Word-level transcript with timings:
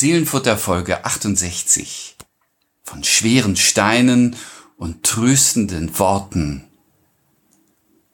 Seelenfutter 0.00 0.56
Folge 0.56 1.04
68 1.04 2.16
von 2.82 3.04
schweren 3.04 3.54
Steinen 3.54 4.34
und 4.78 5.02
tröstenden 5.02 5.98
Worten. 5.98 6.64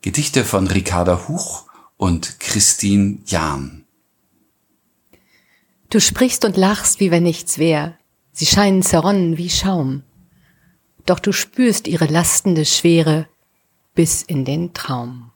Gedichte 0.02 0.44
von 0.44 0.66
Ricarda 0.66 1.28
Huch 1.28 1.66
und 1.96 2.40
Christine 2.40 3.18
Jahn. 3.26 3.84
Du 5.88 6.00
sprichst 6.00 6.44
und 6.44 6.56
lachst, 6.56 6.98
wie 6.98 7.12
wenn 7.12 7.22
nichts 7.22 7.56
wär. 7.56 7.96
Sie 8.32 8.46
scheinen 8.46 8.82
zerronnen 8.82 9.36
wie 9.38 9.48
Schaum. 9.48 10.02
Doch 11.04 11.20
du 11.20 11.30
spürst 11.30 11.86
ihre 11.86 12.06
lastende 12.06 12.64
Schwere 12.64 13.28
bis 13.94 14.24
in 14.24 14.44
den 14.44 14.74
Traum. 14.74 15.30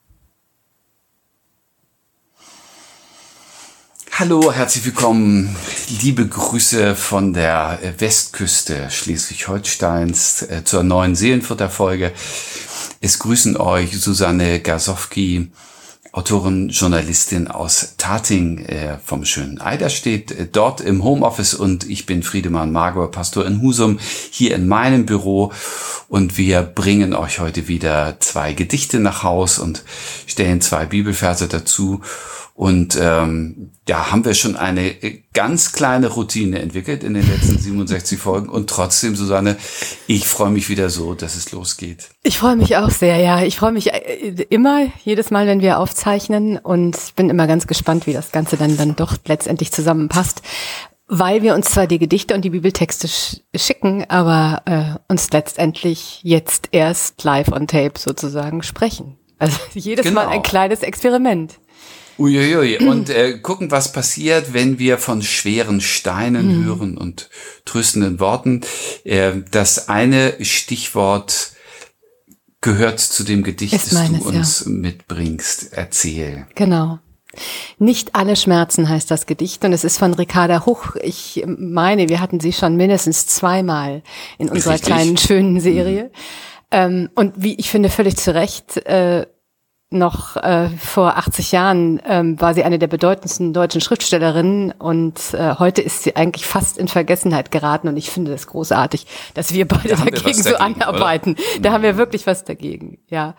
Hallo, 4.21 4.53
herzlich 4.53 4.85
willkommen. 4.85 5.57
Liebe 6.03 6.27
Grüße 6.27 6.95
von 6.95 7.33
der 7.33 7.79
Westküste 7.97 8.91
Schleswig-Holsteins 8.91 10.43
äh, 10.43 10.63
zur 10.63 10.83
neuen 10.83 11.15
Seelenfutterfolge. 11.15 12.13
Es 13.01 13.19
grüßen 13.19 13.57
euch 13.57 13.99
Susanne 13.99 14.61
Gasowski, 14.61 15.51
Autorin, 16.13 16.69
Journalistin 16.69 17.49
aus 17.49 17.95
Tating 17.97 18.59
äh, 18.67 18.99
vom 19.03 19.25
schönen 19.25 19.59
Eiderstedt, 19.59 20.33
äh, 20.33 20.47
dort 20.53 20.83
im 20.83 21.03
Homeoffice 21.03 21.55
und 21.55 21.89
ich 21.89 22.05
bin 22.05 22.23
Friedemann 22.23 22.73
Magor, 22.73 23.11
Pastor 23.11 23.47
in 23.47 23.63
Husum, 23.63 23.99
hier 24.31 24.55
in 24.55 24.69
meinem 24.69 25.07
Büro 25.07 25.51
und 26.09 26.37
wir 26.37 26.61
bringen 26.61 27.15
euch 27.15 27.41
heute 27.41 27.69
wieder 27.69 28.21
zwei 28.21 28.53
Gedichte 28.53 29.01
nach 29.01 29.23
Haus 29.23 29.59
und 29.59 29.83
stellen 30.27 30.61
zwei 30.61 30.85
Bibelverse 30.85 31.49
dazu 31.49 32.03
und 32.61 32.95
ähm, 33.01 33.71
ja, 33.89 34.13
haben 34.13 34.23
wir 34.27 34.35
schon 34.35 34.55
eine 34.55 34.95
ganz 35.33 35.73
kleine 35.73 36.09
Routine 36.09 36.59
entwickelt 36.59 37.03
in 37.03 37.15
den 37.15 37.27
letzten 37.27 37.59
67 37.59 38.19
Folgen. 38.19 38.51
Und 38.51 38.69
trotzdem, 38.69 39.17
Susanne, 39.17 39.57
ich 40.07 40.29
freue 40.29 40.51
mich 40.51 40.69
wieder 40.69 40.91
so, 40.91 41.15
dass 41.15 41.37
es 41.37 41.53
losgeht. 41.53 42.11
Ich 42.23 42.37
freue 42.37 42.57
mich 42.57 42.77
auch 42.77 42.91
sehr, 42.91 43.17
ja. 43.17 43.43
Ich 43.43 43.57
freue 43.57 43.73
mich 43.73 43.95
äh, 43.95 44.45
immer, 44.51 44.89
jedes 45.07 45.31
Mal, 45.31 45.47
wenn 45.47 45.63
wir 45.63 45.79
aufzeichnen. 45.79 46.59
Und 46.59 46.99
bin 47.17 47.31
immer 47.31 47.47
ganz 47.47 47.67
gespannt, 47.67 48.07
wie 48.07 48.13
das 48.13 48.31
Ganze 48.31 48.59
dann, 48.59 48.77
dann 48.77 48.95
doch 48.95 49.17
letztendlich 49.25 49.73
zusammenpasst. 49.73 50.43
Weil 51.07 51.41
wir 51.41 51.55
uns 51.55 51.71
zwar 51.71 51.87
die 51.87 51.99
Gedichte 51.99 52.35
und 52.35 52.43
die 52.43 52.51
Bibeltexte 52.51 53.09
sch 53.09 53.41
schicken, 53.57 54.05
aber 54.11 54.61
äh, 54.67 55.11
uns 55.11 55.31
letztendlich 55.31 56.21
jetzt 56.25 56.69
erst 56.73 57.25
live 57.25 57.53
on 57.53 57.67
tape 57.67 57.99
sozusagen 57.99 58.63
sprechen. 58.63 59.17
Also 59.39 59.57
jedes 59.73 60.05
genau. 60.05 60.27
Mal 60.27 60.29
ein 60.29 60.43
kleines 60.43 60.83
Experiment. 60.83 61.59
Uiuiui. 62.21 62.79
Und 62.87 63.11
äh, 63.11 63.39
gucken, 63.39 63.71
was 63.71 63.93
passiert, 63.93 64.53
wenn 64.53 64.79
wir 64.79 64.99
von 64.99 65.23
schweren 65.23 65.81
Steinen 65.81 66.61
mhm. 66.61 66.65
hören 66.65 66.99
und 66.99 67.31
tröstenden 67.65 68.21
Worten. 68.21 68.61
Äh, 69.05 69.33
das 69.51 69.89
eine 69.89 70.45
Stichwort 70.45 71.53
gehört 72.61 73.01
zu 73.01 73.25
dem 73.25 73.43
Gedicht, 73.43 73.75
das 73.75 74.09
du 74.09 74.29
uns 74.29 74.65
ja. 74.67 74.71
mitbringst. 74.71 75.73
Erzähl. 75.73 76.47
Genau. 76.55 76.99
Nicht 77.79 78.15
alle 78.17 78.37
Schmerzen 78.37 78.89
heißt 78.89 79.11
das 79.11 79.27
Gedicht 79.27 79.65
und 79.65 79.73
es 79.73 79.85
ist 79.85 79.99
von 79.99 80.13
Ricarda 80.15 80.67
Huch. 80.67 80.97
Ich 81.01 81.45
meine, 81.47 82.09
wir 82.09 82.21
hatten 82.21 82.41
sie 82.41 82.53
schon 82.53 82.77
mindestens 82.77 83.27
zweimal 83.27 84.03
in 84.39 84.49
unserer 84.49 84.75
Richtig. 84.75 84.93
kleinen 84.93 85.17
schönen 85.17 85.61
Serie. 85.61 86.05
Mhm. 86.05 86.11
Ähm, 86.73 87.11
und 87.15 87.35
wie 87.37 87.55
ich 87.55 87.71
finde 87.71 87.89
völlig 87.89 88.17
zu 88.17 88.35
Recht 88.35 88.77
äh, 88.87 89.27
noch 89.91 90.37
äh, 90.37 90.69
vor 90.71 91.17
80 91.17 91.51
Jahren 91.51 92.01
ähm, 92.07 92.41
war 92.41 92.55
sie 92.55 92.63
eine 92.63 92.79
der 92.79 92.87
bedeutendsten 92.87 93.53
deutschen 93.53 93.81
Schriftstellerinnen 93.81 94.71
und 94.73 95.35
äh, 95.35 95.57
heute 95.59 95.83
ist 95.83 96.05
sie 96.05 96.15
eigentlich 96.15 96.47
fast 96.47 96.79
in 96.79 96.87
Vergessenheit 96.87 97.51
geraten 97.51 97.89
und 97.89 97.97
ich 97.97 98.11
finde 98.11 98.31
das 98.31 98.47
großartig, 98.47 99.07
dass 99.35 99.53
wir 99.53 99.67
beide 99.67 99.89
da 99.89 99.97
dagegen, 99.97 100.25
wir 100.25 100.35
so 100.35 100.57
anarbeiten. 100.57 101.33
Oder? 101.33 101.61
Da 101.63 101.73
haben 101.73 101.83
wir 101.83 101.97
wirklich 101.97 102.27
was 102.29 102.45
dagegen, 102.45 102.99
ja. 103.09 103.35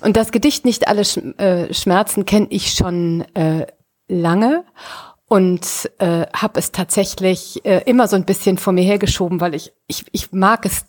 Und 0.00 0.16
das 0.16 0.32
Gedicht 0.32 0.64
Nicht 0.64 0.88
alle 0.88 1.04
Sch 1.04 1.18
äh, 1.38 1.72
Schmerzen 1.72 2.26
kenne 2.26 2.48
ich 2.50 2.72
schon 2.72 3.24
äh, 3.34 3.68
lange 4.08 4.64
und 5.28 5.88
äh, 5.98 6.26
habe 6.34 6.58
es 6.58 6.72
tatsächlich 6.72 7.64
äh, 7.64 7.82
immer 7.86 8.08
so 8.08 8.16
ein 8.16 8.24
bisschen 8.24 8.58
vor 8.58 8.72
mir 8.72 8.82
hergeschoben, 8.82 9.40
weil 9.40 9.54
ich, 9.54 9.72
ich, 9.86 10.04
ich 10.10 10.32
mag 10.32 10.66
es 10.66 10.84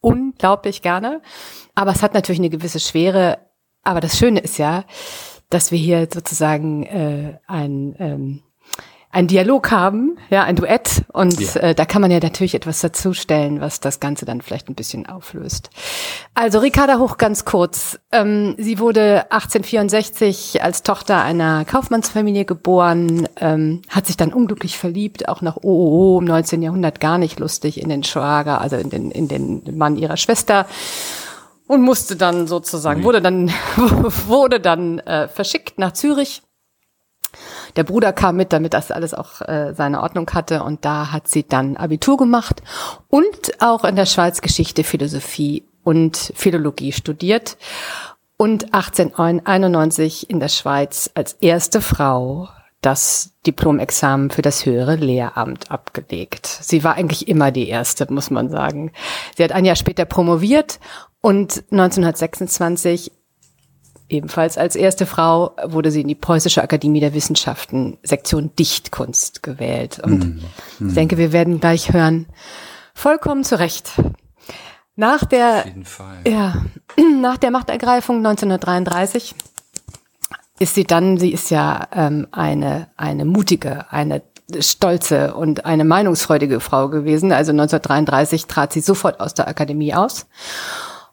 unglaublich 0.00 0.82
gerne, 0.82 1.20
aber 1.74 1.90
es 1.90 2.02
hat 2.02 2.14
natürlich 2.14 2.38
eine 2.38 2.48
gewisse 2.48 2.78
Schwere 2.78 3.49
aber 3.82 4.00
das 4.00 4.18
Schöne 4.18 4.40
ist 4.40 4.58
ja, 4.58 4.84
dass 5.48 5.72
wir 5.72 5.78
hier 5.78 6.08
sozusagen 6.12 6.84
äh, 6.84 7.38
ein 7.46 7.96
ähm, 7.98 8.42
ein 9.12 9.26
Dialog 9.26 9.72
haben, 9.72 10.18
ja, 10.30 10.44
ein 10.44 10.54
Duett 10.54 11.02
und 11.12 11.40
ja. 11.40 11.60
äh, 11.60 11.74
da 11.74 11.84
kann 11.84 12.00
man 12.00 12.12
ja 12.12 12.20
natürlich 12.20 12.54
etwas 12.54 12.80
dazustellen, 12.80 13.60
was 13.60 13.80
das 13.80 13.98
Ganze 13.98 14.24
dann 14.24 14.40
vielleicht 14.40 14.68
ein 14.68 14.76
bisschen 14.76 15.06
auflöst. 15.06 15.70
Also 16.34 16.60
Ricarda 16.60 16.98
Hoch 17.00 17.18
ganz 17.18 17.44
kurz. 17.44 17.98
Ähm, 18.12 18.54
sie 18.56 18.78
wurde 18.78 19.24
1864 19.32 20.62
als 20.62 20.84
Tochter 20.84 21.24
einer 21.24 21.64
Kaufmannsfamilie 21.64 22.44
geboren, 22.44 23.28
ähm, 23.40 23.82
hat 23.88 24.06
sich 24.06 24.16
dann 24.16 24.32
unglücklich 24.32 24.78
verliebt, 24.78 25.28
auch 25.28 25.42
nach 25.42 25.56
OOO 25.56 26.20
im 26.20 26.26
19. 26.26 26.62
Jahrhundert 26.62 27.00
gar 27.00 27.18
nicht 27.18 27.40
lustig 27.40 27.80
in 27.82 27.88
den 27.88 28.04
Schwager, 28.04 28.60
also 28.60 28.76
in 28.76 28.90
den, 28.90 29.10
in 29.10 29.26
den 29.26 29.76
Mann 29.76 29.96
ihrer 29.96 30.18
Schwester 30.18 30.66
und 31.70 31.82
musste 31.82 32.16
dann 32.16 32.48
sozusagen, 32.48 33.04
wurde 33.04 33.22
dann, 33.22 33.48
wurde 34.26 34.58
dann 34.58 34.98
äh, 34.98 35.28
verschickt 35.28 35.78
nach 35.78 35.92
Zürich. 35.92 36.42
Der 37.76 37.84
Bruder 37.84 38.12
kam 38.12 38.34
mit, 38.34 38.52
damit 38.52 38.74
das 38.74 38.90
alles 38.90 39.14
auch 39.14 39.40
äh, 39.42 39.72
seine 39.76 40.02
Ordnung 40.02 40.28
hatte 40.34 40.64
und 40.64 40.84
da 40.84 41.12
hat 41.12 41.28
sie 41.28 41.44
dann 41.44 41.76
Abitur 41.76 42.16
gemacht 42.16 42.60
und 43.06 43.62
auch 43.62 43.84
in 43.84 43.94
der 43.94 44.06
Schweiz 44.06 44.40
Geschichte, 44.40 44.82
Philosophie 44.82 45.64
und 45.84 46.32
Philologie 46.34 46.90
studiert 46.90 47.56
und 48.36 48.74
1891 48.74 50.28
in 50.28 50.40
der 50.40 50.48
Schweiz 50.48 51.08
als 51.14 51.34
erste 51.34 51.80
Frau 51.80 52.48
das 52.80 53.34
Diplomexamen 53.46 54.30
für 54.30 54.42
das 54.42 54.64
höhere 54.64 54.96
Lehramt 54.96 55.70
abgelegt. 55.70 56.46
Sie 56.46 56.82
war 56.82 56.94
eigentlich 56.94 57.28
immer 57.28 57.50
die 57.50 57.68
erste, 57.68 58.10
muss 58.12 58.30
man 58.30 58.48
sagen. 58.48 58.92
Sie 59.36 59.44
hat 59.44 59.52
ein 59.52 59.66
Jahr 59.66 59.76
später 59.76 60.06
promoviert 60.06 60.80
und 61.20 61.64
1926 61.70 63.12
ebenfalls 64.10 64.58
als 64.58 64.76
erste 64.76 65.06
Frau 65.06 65.54
wurde 65.64 65.90
sie 65.90 66.02
in 66.02 66.08
die 66.08 66.14
Preußische 66.14 66.62
Akademie 66.62 67.00
der 67.00 67.14
Wissenschaften 67.14 67.98
Sektion 68.02 68.50
Dichtkunst 68.56 69.42
gewählt. 69.42 70.00
Und 70.02 70.18
mm, 70.18 70.42
mm. 70.78 70.88
ich 70.88 70.94
denke, 70.94 71.18
wir 71.18 71.32
werden 71.32 71.60
gleich 71.60 71.92
hören, 71.92 72.26
vollkommen 72.94 73.44
zu 73.44 73.58
Recht. 73.58 73.92
Nach 74.96 75.24
der, 75.24 75.64
ja, 76.26 76.64
nach 77.20 77.38
der 77.38 77.50
Machtergreifung 77.50 78.18
1933 78.18 79.34
ist 80.58 80.74
sie 80.74 80.84
dann, 80.84 81.16
sie 81.16 81.32
ist 81.32 81.50
ja 81.50 81.88
ähm, 81.92 82.26
eine, 82.32 82.88
eine 82.96 83.24
mutige, 83.24 83.90
eine 83.90 84.22
stolze 84.58 85.34
und 85.34 85.64
eine 85.64 85.84
meinungsfreudige 85.84 86.60
Frau 86.60 86.88
gewesen. 86.88 87.32
Also 87.32 87.52
1933 87.52 88.46
trat 88.46 88.72
sie 88.72 88.80
sofort 88.80 89.20
aus 89.20 89.32
der 89.32 89.46
Akademie 89.46 89.94
aus 89.94 90.26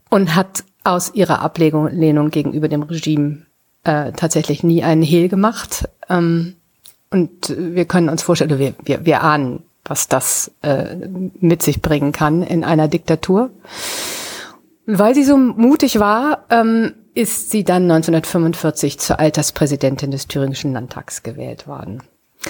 und 0.10 0.36
hat 0.36 0.64
aus 0.84 1.14
ihrer 1.14 1.42
Ablehnung 1.42 2.30
gegenüber 2.30 2.68
dem 2.68 2.84
Regime 2.84 3.46
äh, 3.84 4.12
tatsächlich 4.14 4.64
nie 4.64 4.84
einen 4.84 5.02
Hehl 5.02 5.30
gemacht. 5.30 5.90
Ähm, 6.10 6.56
und 7.10 7.56
wir 7.58 7.86
können 7.86 8.10
uns 8.10 8.22
vorstellen, 8.22 8.58
wir, 8.60 8.74
wir, 8.84 9.06
wir 9.06 9.24
ahnen, 9.24 9.64
was 9.84 10.08
das 10.08 10.52
äh, 10.62 10.96
mit 11.40 11.62
sich 11.62 11.82
bringen 11.82 12.12
kann 12.12 12.44
in 12.44 12.64
einer 12.64 12.88
Diktatur. 12.88 13.50
Weil 14.86 15.16
sie 15.16 15.24
so 15.24 15.38
mutig 15.38 16.00
war, 16.00 16.46
ähm, 16.50 16.94
ist 17.14 17.50
sie 17.50 17.64
dann 17.64 17.84
1945 17.84 19.00
zur 19.00 19.20
Alterspräsidentin 19.20 20.12
des 20.12 20.28
Thüringischen 20.28 20.74
Landtags 20.74 21.24
gewählt 21.24 21.68
worden. 21.68 22.04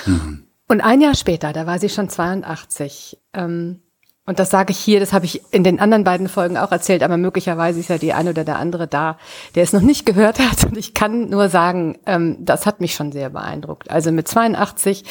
Mhm. 0.06 0.44
Und 0.68 0.82
ein 0.82 1.02
Jahr 1.02 1.16
später, 1.16 1.54
da 1.54 1.66
war 1.66 1.80
sie 1.80 1.90
schon 1.90 2.10
82, 2.10 3.18
ähm, 3.34 3.80
und 4.28 4.40
das 4.40 4.50
sage 4.50 4.72
ich 4.72 4.78
hier, 4.78 5.00
das 5.00 5.14
habe 5.14 5.26
ich 5.26 5.42
in 5.52 5.64
den 5.64 5.80
anderen 5.80 6.04
beiden 6.04 6.28
Folgen 6.28 6.58
auch 6.58 6.74
erzählt, 6.74 7.02
aber 7.02 7.16
möglicherweise 7.16 7.80
ist 7.80 7.90
ja 7.90 7.98
die 7.98 8.12
eine 8.12 8.32
oder 8.32 8.44
der 8.44 8.60
andere 8.60 8.86
da, 8.86 9.18
der 9.56 9.64
es 9.64 9.72
noch 9.72 9.82
nicht 9.82 10.06
gehört 10.06 10.40
hat. 10.40 10.66
Und 10.66 10.78
ich 10.78 10.94
kann 10.94 11.30
nur 11.30 11.48
sagen, 11.48 11.98
ähm, 12.06 12.36
das 12.42 12.66
hat 12.66 12.82
mich 12.82 12.94
schon 12.94 13.14
sehr 13.14 13.30
beeindruckt. 13.30 13.90
Also 13.90 14.12
mit 14.12 14.28
82, 14.28 15.06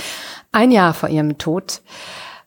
ein 0.53 0.71
Jahr 0.71 0.93
vor 0.93 1.09
ihrem 1.09 1.39
Tod, 1.39 1.81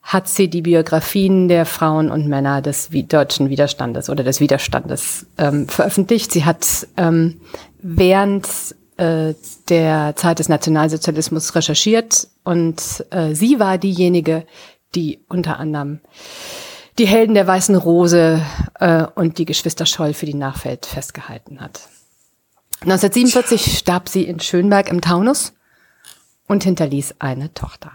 hat 0.04 0.27
sie 0.27 0.48
die 0.48 0.62
Biografien 0.62 1.48
der 1.48 1.66
Frauen 1.66 2.12
und 2.12 2.27
Männer 2.27 2.62
des 2.62 2.89
deutschen 2.92 3.50
Widerstandes 3.50 4.10
oder 4.10 4.24
des 4.24 4.39
Widerstandes 4.39 5.25
ähm, 5.39 5.68
veröffentlicht. 5.68 6.31
Sie 6.31 6.45
hat 6.45 6.88
ähm, 6.98 7.42
während 7.81 8.48
äh, 8.98 9.33
der 9.69 10.16
Zeit 10.16 10.38
des 10.38 10.50
Nationalsozialismus 10.50 11.56
recherchiert 11.56 12.27
und 12.44 13.06
äh, 13.10 13.33
sie 13.33 13.60
war 13.60 13.77
diejenige, 13.80 14.45
die 14.95 15.24
unter 15.27 15.57
anderem 15.57 16.01
die 17.00 17.07
Helden 17.07 17.33
der 17.33 17.47
Weißen 17.47 17.75
Rose 17.75 18.41
äh, 18.80 19.06
und 19.15 19.38
die 19.38 19.45
Geschwister 19.45 19.86
Scholl 19.86 20.13
für 20.13 20.25
die 20.25 20.33
Nachwelt 20.33 20.86
festgehalten 20.86 21.62
hat. 21.62 21.88
1947 22.81 23.77
starb 23.77 24.09
sie 24.09 24.24
in 24.24 24.39
Schönberg 24.39 24.89
im 24.89 25.01
Taunus 25.01 25.53
und 26.47 26.63
hinterließ 26.63 27.15
eine 27.19 27.53
Tochter. 27.53 27.91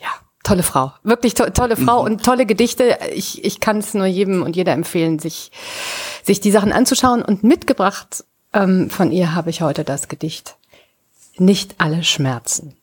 Ja, 0.00 0.08
tolle 0.42 0.62
Frau. 0.62 0.92
Wirklich 1.02 1.34
to 1.34 1.44
tolle 1.50 1.76
Frau 1.76 2.00
mhm. 2.00 2.12
und 2.12 2.24
tolle 2.24 2.46
Gedichte. 2.46 2.98
Ich, 3.14 3.44
ich 3.44 3.60
kann 3.60 3.78
es 3.78 3.94
nur 3.94 4.06
jedem 4.06 4.42
und 4.42 4.56
jeder 4.56 4.72
empfehlen, 4.72 5.18
sich, 5.18 5.50
sich 6.22 6.40
die 6.40 6.50
Sachen 6.50 6.72
anzuschauen. 6.72 7.22
Und 7.22 7.44
mitgebracht 7.44 8.24
ähm, 8.52 8.88
von 8.88 9.12
ihr 9.12 9.34
habe 9.34 9.50
ich 9.50 9.60
heute 9.62 9.84
das 9.84 10.08
Gedicht 10.08 10.56
Nicht 11.36 11.74
alle 11.78 12.02
Schmerzen. 12.02 12.76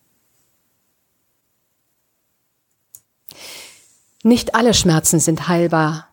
Nicht 4.24 4.56
alle 4.56 4.74
Schmerzen 4.74 5.20
sind 5.20 5.48
heilbar, 5.48 6.10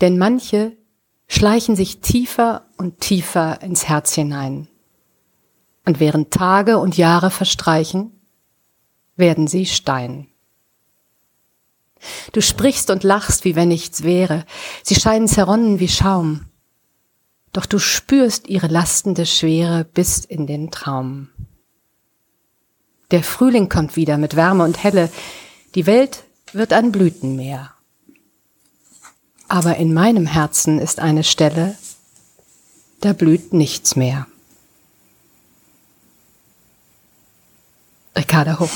denn 0.00 0.18
manche 0.18 0.76
schleichen 1.28 1.76
sich 1.76 2.00
tiefer 2.00 2.66
und 2.76 3.00
tiefer 3.00 3.62
ins 3.62 3.88
Herz 3.88 4.14
hinein. 4.14 4.66
Und 5.84 6.00
während 6.00 6.32
Tage 6.32 6.78
und 6.78 6.96
Jahre 6.96 7.30
verstreichen, 7.30 8.12
werden 9.16 9.46
sie 9.46 9.66
Stein. 9.66 10.26
Du 12.32 12.40
sprichst 12.40 12.90
und 12.90 13.04
lachst, 13.04 13.44
wie 13.44 13.54
wenn 13.54 13.68
nichts 13.68 14.02
wäre. 14.02 14.44
Sie 14.82 14.94
scheinen 14.94 15.28
zerronnen 15.28 15.78
wie 15.78 15.88
Schaum. 15.88 16.46
Doch 17.52 17.66
du 17.66 17.78
spürst 17.78 18.48
ihre 18.48 18.68
lastende 18.68 19.26
Schwere 19.26 19.84
bis 19.84 20.24
in 20.24 20.46
den 20.46 20.70
Traum. 20.70 21.28
Der 23.10 23.22
Frühling 23.22 23.68
kommt 23.68 23.96
wieder 23.96 24.18
mit 24.18 24.36
Wärme 24.36 24.64
und 24.64 24.82
Helle. 24.82 25.10
Die 25.74 25.86
Welt 25.86 26.24
wird 26.52 26.72
ein 26.72 26.92
Blütenmeer. 26.92 27.70
Aber 29.48 29.76
in 29.76 29.92
meinem 29.92 30.26
Herzen 30.26 30.78
ist 30.78 31.00
eine 31.00 31.24
Stelle, 31.24 31.76
da 33.00 33.12
blüht 33.12 33.52
nichts 33.52 33.96
mehr. 33.96 34.26
Ricarda 38.16 38.58
Hoch. 38.58 38.70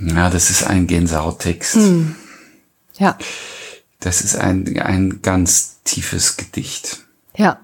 Ja, 0.00 0.28
das 0.28 0.50
ist 0.50 0.64
ein 0.64 0.86
Gänsehauttext. 0.86 1.76
Mm. 1.76 2.14
Ja. 2.98 3.16
Das 4.00 4.20
ist 4.20 4.36
ein, 4.36 4.78
ein 4.78 5.22
ganz 5.22 5.80
tiefes 5.84 6.36
Gedicht. 6.36 7.04
Ja. 7.36 7.60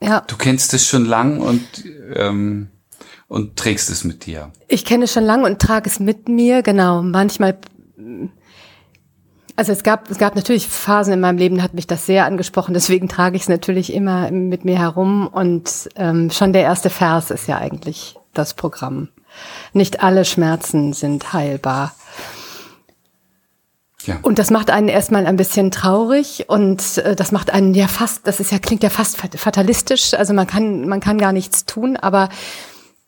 Ja. 0.00 0.20
Du 0.20 0.36
kennst 0.36 0.74
es 0.74 0.86
schon 0.86 1.06
lang 1.06 1.40
und, 1.40 1.66
ähm, 2.14 2.68
und 3.34 3.56
trägst 3.56 3.90
es 3.90 4.04
mit 4.04 4.26
dir. 4.26 4.52
Ich 4.68 4.84
kenne 4.84 5.04
es 5.04 5.12
schon 5.12 5.24
lange 5.24 5.44
und 5.44 5.60
trage 5.60 5.90
es 5.90 5.98
mit 5.98 6.28
mir, 6.28 6.62
genau. 6.62 7.02
Manchmal, 7.02 7.58
also 9.56 9.72
es 9.72 9.82
gab, 9.82 10.08
es 10.08 10.18
gab 10.18 10.36
natürlich 10.36 10.68
Phasen 10.68 11.14
in 11.14 11.20
meinem 11.20 11.38
Leben, 11.38 11.60
hat 11.60 11.74
mich 11.74 11.88
das 11.88 12.06
sehr 12.06 12.26
angesprochen, 12.26 12.74
deswegen 12.74 13.08
trage 13.08 13.34
ich 13.34 13.42
es 13.42 13.48
natürlich 13.48 13.92
immer 13.92 14.30
mit 14.30 14.64
mir 14.64 14.78
herum 14.78 15.26
und 15.26 15.88
ähm, 15.96 16.30
schon 16.30 16.52
der 16.52 16.62
erste 16.62 16.90
Vers 16.90 17.32
ist 17.32 17.48
ja 17.48 17.58
eigentlich 17.58 18.14
das 18.34 18.54
Programm. 18.54 19.08
Nicht 19.72 20.00
alle 20.00 20.24
Schmerzen 20.24 20.92
sind 20.92 21.32
heilbar. 21.32 21.92
Ja. 24.04 24.18
Und 24.22 24.38
das 24.38 24.52
macht 24.52 24.70
einen 24.70 24.88
erstmal 24.88 25.26
ein 25.26 25.36
bisschen 25.36 25.72
traurig 25.72 26.44
und 26.46 26.98
äh, 26.98 27.16
das 27.16 27.32
macht 27.32 27.50
einen 27.50 27.74
ja 27.74 27.88
fast, 27.88 28.28
das 28.28 28.38
ist 28.38 28.52
ja, 28.52 28.60
klingt 28.60 28.84
ja 28.84 28.90
fast 28.90 29.16
fatalistisch, 29.16 30.14
also 30.14 30.34
man 30.34 30.46
kann, 30.46 30.86
man 30.86 31.00
kann 31.00 31.18
gar 31.18 31.32
nichts 31.32 31.64
tun, 31.64 31.96
aber 31.96 32.28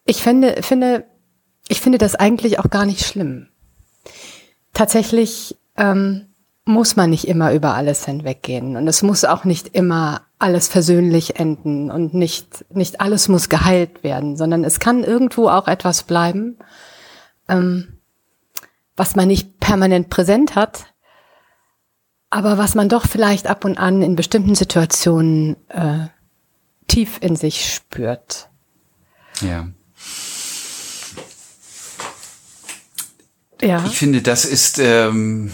ich 0.07 0.23
finde, 0.23 0.63
finde, 0.63 1.05
ich 1.69 1.81
finde 1.81 1.99
das 1.99 2.15
eigentlich 2.15 2.59
auch 2.59 2.71
gar 2.71 2.87
nicht 2.87 3.05
schlimm. 3.05 3.49
Tatsächlich 4.73 5.57
ähm, 5.77 6.29
muss 6.65 6.97
man 6.97 7.11
nicht 7.11 7.27
immer 7.27 7.53
über 7.53 7.75
alles 7.75 8.05
hinweggehen 8.05 8.77
und 8.77 8.89
es 8.89 9.03
muss 9.03 9.25
auch 9.25 9.45
nicht 9.45 9.69
immer 9.75 10.23
alles 10.39 10.69
versöhnlich 10.69 11.39
enden 11.39 11.91
und 11.91 12.15
nicht, 12.15 12.65
nicht 12.71 13.01
alles 13.01 13.29
muss 13.29 13.49
geheilt 13.49 14.03
werden, 14.03 14.37
sondern 14.37 14.65
es 14.65 14.81
kann 14.81 15.03
irgendwo 15.03 15.49
auch 15.49 15.69
etwas 15.69 16.03
bleiben, 16.03 16.59
ähm, 17.49 17.99
was 18.97 19.17
man 19.17 19.29
nicht 19.29 19.61
permanent 19.61 20.11
präsent 20.11 20.57
hat, 20.57 20.87
aber 22.31 22.59
was 22.59 22.75
man 22.75 22.89
doch 22.89 23.07
vielleicht 23.07 23.47
ab 23.47 23.65
und 23.65 23.79
an 23.79 24.03
in 24.03 24.17
bestimmten 24.17 24.55
Situationen 24.55 25.57
äh, 25.69 26.09
tief 26.87 27.19
in 27.21 27.37
sich 27.37 27.73
spürt. 27.73 28.51
Ja. 29.41 29.69
Ja. 33.63 33.85
Ich 33.87 33.97
finde, 33.97 34.23
das 34.23 34.45
ist 34.45 34.79
ähm, 34.79 35.51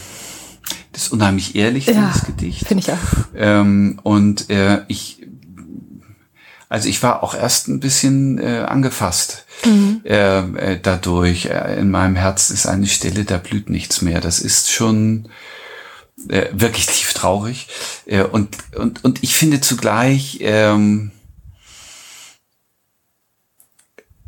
das 0.92 1.04
ist 1.04 1.12
unheimlich 1.12 1.54
ehrlich, 1.54 1.86
ja, 1.86 2.08
dieses 2.08 2.24
Gedicht. 2.24 2.66
Finde 2.66 2.84
ich 2.84 2.92
auch. 2.92 3.24
Ähm, 3.34 3.98
und 4.02 4.50
äh, 4.50 4.82
ich, 4.88 5.26
also 6.68 6.88
ich 6.88 7.02
war 7.02 7.22
auch 7.22 7.34
erst 7.34 7.68
ein 7.68 7.80
bisschen 7.80 8.38
äh, 8.38 8.64
angefasst 8.68 9.46
mhm. 9.64 10.02
äh, 10.04 10.40
äh, 10.40 10.80
dadurch. 10.82 11.46
Äh, 11.46 11.78
in 11.80 11.90
meinem 11.90 12.16
Herz 12.16 12.50
ist 12.50 12.66
eine 12.66 12.86
Stelle, 12.86 13.24
da 13.24 13.38
blüht 13.38 13.70
nichts 13.70 14.02
mehr. 14.02 14.20
Das 14.20 14.38
ist 14.38 14.70
schon 14.70 15.28
äh, 16.28 16.48
wirklich 16.52 16.86
tief 16.86 17.14
traurig. 17.14 17.68
Äh, 18.04 18.22
und, 18.22 18.56
und, 18.76 19.02
und 19.02 19.22
ich 19.22 19.34
finde 19.34 19.60
zugleich, 19.62 20.38
ähm, 20.40 21.10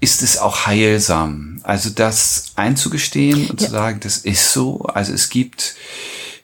ist 0.05 0.23
es 0.23 0.37
auch 0.37 0.67
heilsam. 0.67 1.61
Also 1.63 1.89
das 1.89 2.53
einzugestehen 2.57 3.49
und 3.49 3.61
ja. 3.61 3.67
zu 3.67 3.73
sagen, 3.73 4.01
das 4.01 4.19
ist 4.19 4.53
so. 4.53 4.83
Also 4.83 5.15
es 5.15 5.31
gibt 5.31 5.77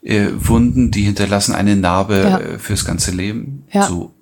äh, 0.03 0.29
Wunden, 0.35 0.91
die 0.91 1.03
hinterlassen 1.03 1.55
eine 1.55 1.77
Narbe 1.77 2.17
ja. 2.23 2.39
äh, 2.39 2.59
fürs 2.59 2.87
ganze 2.87 3.11
Leben. 3.11 3.67
Ja. 3.71 3.87
So, 3.87 4.15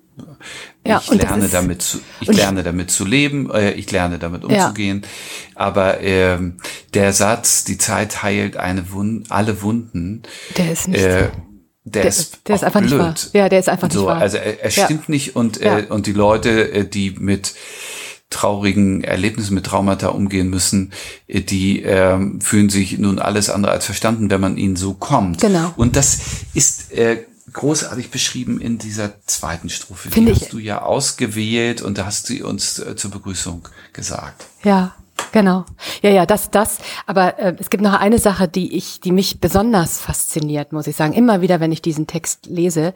ja, 0.85 1.01
ich 1.01 1.09
lerne 1.09 1.45
ist, 1.45 1.53
damit 1.53 1.81
zu, 1.81 1.99
ich 2.19 2.27
lerne 2.27 2.63
damit 2.63 2.91
zu 2.91 3.05
leben, 3.05 3.49
äh, 3.51 3.71
ich 3.71 3.89
lerne 3.91 4.19
damit 4.19 4.43
umzugehen. 4.43 5.03
Ja. 5.03 5.61
Aber 5.61 6.01
ähm, 6.01 6.57
der 6.93 7.13
Satz, 7.13 7.63
die 7.63 7.77
Zeit 7.77 8.21
heilt 8.21 8.57
eine 8.57 8.91
Wund, 8.91 9.31
alle 9.31 9.61
Wunden, 9.61 10.23
der 10.57 10.71
ist 10.71 10.89
nicht. 10.89 11.01
Äh, 11.01 11.29
der, 11.85 12.03
der, 12.03 12.09
ist, 12.09 12.39
der 12.47 12.55
ist 12.55 12.63
einfach 12.65 12.81
blöd. 12.81 12.91
nicht 12.91 12.99
wahr. 12.99 13.15
Ja, 13.33 13.49
der 13.49 13.59
ist 13.59 13.69
einfach 13.69 13.89
so, 13.89 13.99
nicht 13.99 14.07
wahr. 14.07 14.17
Also 14.17 14.37
er, 14.37 14.63
er 14.63 14.69
stimmt 14.69 15.07
ja. 15.07 15.11
nicht 15.13 15.35
und 15.37 15.61
äh, 15.61 15.85
und 15.87 16.07
die 16.07 16.13
Leute, 16.13 16.71
äh, 16.71 16.85
die 16.85 17.11
mit 17.11 17.53
traurigen 18.29 19.03
Erlebnissen 19.03 19.55
mit 19.55 19.65
Traumata 19.65 20.09
umgehen 20.09 20.49
müssen, 20.49 20.91
äh, 21.27 21.41
die 21.41 21.81
ähm, 21.81 22.41
fühlen 22.41 22.69
sich 22.69 22.97
nun 22.97 23.19
alles 23.19 23.49
andere 23.49 23.71
als 23.71 23.85
verstanden, 23.85 24.29
wenn 24.29 24.41
man 24.41 24.57
ihnen 24.57 24.75
so 24.75 24.93
kommt. 24.93 25.41
Genau. 25.41 25.73
Und 25.75 25.95
das 25.95 26.19
ist 26.53 26.91
äh, 26.91 27.23
großartig 27.51 28.11
beschrieben 28.11 28.61
in 28.61 28.77
dieser 28.77 29.13
zweiten 29.25 29.69
Strophe. 29.69 30.11
Finde 30.11 30.33
die 30.33 30.39
hast 30.39 30.53
du 30.53 30.59
ja 30.59 30.81
ausgewählt 30.81 31.81
und 31.81 31.97
da 31.97 32.05
hast 32.05 32.29
du 32.29 32.47
uns 32.47 32.79
äh, 32.79 32.95
zur 32.95 33.11
Begrüßung 33.11 33.67
gesagt. 33.93 34.45
Ja, 34.63 34.95
Genau. 35.31 35.65
Ja, 36.01 36.09
ja, 36.09 36.25
das, 36.25 36.49
das. 36.49 36.77
Aber 37.05 37.37
äh, 37.39 37.55
es 37.59 37.69
gibt 37.69 37.83
noch 37.83 37.93
eine 37.93 38.19
Sache, 38.19 38.47
die 38.47 38.75
ich, 38.75 38.99
die 39.01 39.11
mich 39.11 39.39
besonders 39.39 39.99
fasziniert, 39.99 40.71
muss 40.71 40.87
ich 40.87 40.95
sagen, 40.95 41.13
immer 41.13 41.41
wieder, 41.41 41.59
wenn 41.59 41.71
ich 41.71 41.81
diesen 41.81 42.07
Text 42.07 42.45
lese, 42.47 42.93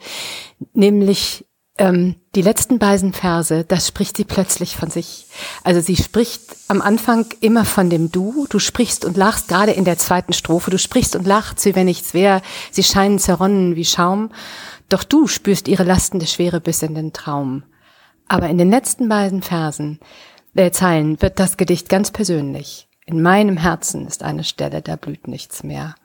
nämlich 0.73 1.45
ähm, 1.77 2.15
die 2.35 2.43
letzten 2.43 2.77
beiden 2.77 3.13
Verse, 3.13 3.63
das 3.63 3.87
spricht 3.87 4.17
sie 4.17 4.25
plötzlich 4.25 4.75
von 4.75 4.91
sich. 4.91 5.25
Also 5.63 5.81
sie 5.81 5.95
spricht 5.95 6.41
am 6.67 6.81
Anfang 6.81 7.25
immer 7.41 7.65
von 7.65 7.89
dem 7.89 8.11
Du. 8.11 8.45
Du 8.49 8.59
sprichst 8.59 9.05
und 9.05 9.17
lachst, 9.17 9.47
gerade 9.47 9.71
in 9.71 9.83
der 9.83 9.97
zweiten 9.97 10.33
Strophe. 10.33 10.69
Du 10.69 10.77
sprichst 10.77 11.15
und 11.15 11.25
lachst, 11.25 11.65
wie 11.65 11.75
wenn 11.75 11.85
nichts 11.85 12.13
wäre. 12.13 12.41
Sie 12.71 12.83
scheinen 12.83 13.17
zerronnen 13.17 13.75
wie 13.75 13.85
Schaum. 13.85 14.29
Doch 14.89 15.03
du 15.03 15.27
spürst 15.27 15.67
ihre 15.67 15.83
lastende 15.83 16.27
Schwere 16.27 16.61
bis 16.61 16.83
in 16.83 16.93
den 16.93 17.13
Traum. 17.13 17.63
Aber 18.27 18.49
in 18.49 18.57
den 18.57 18.69
letzten 18.69 19.09
beiden 19.09 19.41
Versen, 19.41 19.99
äh, 20.55 20.69
Zeilen, 20.71 21.21
wird 21.21 21.39
das 21.39 21.57
Gedicht 21.57 21.89
ganz 21.89 22.11
persönlich. 22.11 22.87
In 23.05 23.21
meinem 23.21 23.57
Herzen 23.57 24.07
ist 24.07 24.23
eine 24.23 24.43
Stelle, 24.43 24.81
da 24.81 24.95
blüht 24.95 25.27
nichts 25.27 25.63
mehr. 25.63 25.95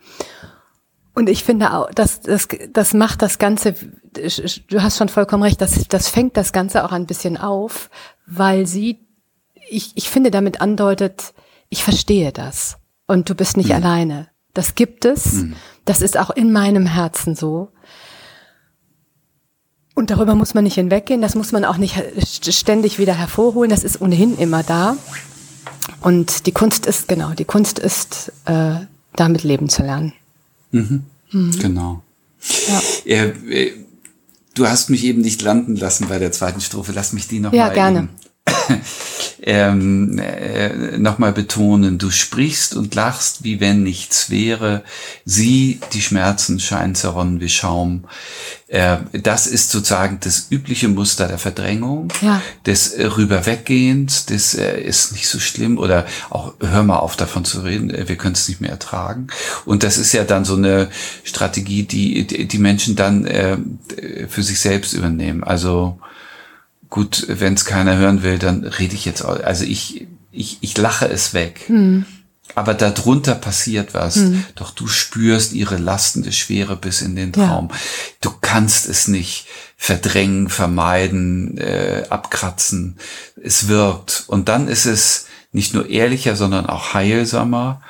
Und 1.18 1.28
ich 1.28 1.42
finde 1.42 1.72
auch, 1.72 1.90
das, 1.92 2.20
das, 2.20 2.46
das 2.72 2.94
macht 2.94 3.22
das 3.22 3.38
Ganze, 3.38 3.74
du 4.12 4.82
hast 4.84 4.98
schon 4.98 5.08
vollkommen 5.08 5.42
recht, 5.42 5.60
das, 5.60 5.88
das 5.88 6.08
fängt 6.08 6.36
das 6.36 6.52
Ganze 6.52 6.84
auch 6.84 6.92
ein 6.92 7.06
bisschen 7.06 7.36
auf, 7.36 7.90
weil 8.24 8.68
sie, 8.68 9.00
ich, 9.68 9.90
ich 9.96 10.08
finde, 10.08 10.30
damit 10.30 10.60
andeutet, 10.60 11.34
ich 11.70 11.82
verstehe 11.82 12.30
das 12.30 12.76
und 13.08 13.28
du 13.28 13.34
bist 13.34 13.56
nicht 13.56 13.70
mhm. 13.70 13.74
alleine. 13.74 14.28
Das 14.54 14.76
gibt 14.76 15.04
es, 15.04 15.32
mhm. 15.32 15.56
das 15.84 16.02
ist 16.02 16.16
auch 16.16 16.30
in 16.30 16.52
meinem 16.52 16.86
Herzen 16.86 17.34
so. 17.34 17.72
Und 19.96 20.10
darüber 20.10 20.36
muss 20.36 20.54
man 20.54 20.62
nicht 20.62 20.76
hinweggehen, 20.76 21.20
das 21.20 21.34
muss 21.34 21.50
man 21.50 21.64
auch 21.64 21.78
nicht 21.78 22.00
ständig 22.46 23.00
wieder 23.00 23.14
hervorholen, 23.14 23.70
das 23.70 23.82
ist 23.82 24.00
ohnehin 24.00 24.38
immer 24.38 24.62
da. 24.62 24.96
Und 26.00 26.46
die 26.46 26.52
Kunst 26.52 26.86
ist, 26.86 27.08
genau, 27.08 27.32
die 27.32 27.44
Kunst 27.44 27.80
ist, 27.80 28.32
äh, 28.44 28.76
damit 29.16 29.42
leben 29.42 29.68
zu 29.68 29.82
lernen. 29.82 30.12
Mhm. 30.70 31.02
Mhm. 31.32 31.58
Genau. 31.58 32.02
Ja. 32.68 32.82
Äh, 33.12 33.72
du 34.54 34.66
hast 34.66 34.90
mich 34.90 35.04
eben 35.04 35.20
nicht 35.22 35.42
landen 35.42 35.76
lassen 35.76 36.08
bei 36.08 36.18
der 36.18 36.32
zweiten 36.32 36.60
Strophe. 36.60 36.92
Lass 36.92 37.12
mich 37.12 37.28
die 37.28 37.40
noch 37.40 37.52
ja, 37.52 37.66
mal 37.66 37.74
gerne. 37.74 38.08
ähm, 39.42 40.18
äh, 40.18 40.98
nochmal 40.98 41.32
betonen, 41.32 41.98
du 41.98 42.10
sprichst 42.10 42.74
und 42.74 42.94
lachst, 42.94 43.44
wie 43.44 43.60
wenn 43.60 43.82
nichts 43.82 44.30
wäre. 44.30 44.82
Sie, 45.24 45.80
die 45.92 46.02
Schmerzen 46.02 46.60
scheinen 46.60 46.94
zerronnen 46.94 47.40
wie 47.40 47.48
Schaum. 47.48 48.04
Äh, 48.68 48.98
das 49.12 49.46
ist 49.46 49.70
sozusagen 49.70 50.18
das 50.20 50.48
übliche 50.50 50.88
Muster 50.88 51.26
der 51.26 51.38
Verdrängung, 51.38 52.12
ja. 52.20 52.42
des 52.66 52.92
äh, 52.92 53.06
Rüberweggehens, 53.06 54.26
das 54.26 54.54
äh, 54.54 54.80
ist 54.80 55.12
nicht 55.12 55.28
so 55.28 55.38
schlimm 55.38 55.78
oder 55.78 56.04
auch 56.28 56.52
hör 56.60 56.82
mal 56.82 56.98
auf 56.98 57.16
davon 57.16 57.46
zu 57.46 57.60
reden, 57.60 57.88
äh, 57.88 58.08
wir 58.08 58.16
können 58.16 58.34
es 58.34 58.46
nicht 58.46 58.60
mehr 58.60 58.70
ertragen. 58.70 59.28
Und 59.64 59.84
das 59.84 59.96
ist 59.96 60.12
ja 60.12 60.24
dann 60.24 60.44
so 60.44 60.56
eine 60.56 60.90
Strategie, 61.24 61.84
die 61.84 62.26
die 62.26 62.58
Menschen 62.58 62.94
dann 62.94 63.24
äh, 63.24 63.56
für 64.28 64.42
sich 64.42 64.60
selbst 64.60 64.92
übernehmen. 64.92 65.42
Also 65.42 65.98
gut, 66.90 67.26
wenn 67.28 67.54
es 67.54 67.64
keiner 67.64 67.96
hören 67.96 68.22
will, 68.22 68.38
dann 68.38 68.64
rede 68.64 68.94
ich 68.94 69.04
jetzt, 69.04 69.22
auch. 69.22 69.40
also 69.40 69.64
ich, 69.64 70.06
ich, 70.32 70.58
ich 70.60 70.76
lache 70.76 71.08
es 71.08 71.34
weg. 71.34 71.64
Hm. 71.66 72.06
Aber 72.54 72.74
darunter 72.74 73.34
passiert 73.34 73.94
was. 73.94 74.16
Hm. 74.16 74.44
Doch 74.54 74.70
du 74.70 74.86
spürst 74.86 75.52
ihre 75.52 75.76
lastende 75.76 76.32
Schwere 76.32 76.76
bis 76.76 77.02
in 77.02 77.14
den 77.14 77.32
Traum. 77.32 77.68
Ja. 77.70 77.76
Du 78.22 78.30
kannst 78.40 78.88
es 78.88 79.06
nicht 79.06 79.46
verdrängen, 79.76 80.48
vermeiden, 80.48 81.58
äh, 81.58 82.04
abkratzen. 82.08 82.96
Es 83.42 83.68
wirkt. 83.68 84.24
Und 84.28 84.48
dann 84.48 84.66
ist 84.66 84.86
es 84.86 85.26
nicht 85.52 85.74
nur 85.74 85.88
ehrlicher, 85.88 86.36
sondern 86.36 86.66
auch 86.66 86.94
heilsamer. 86.94 87.82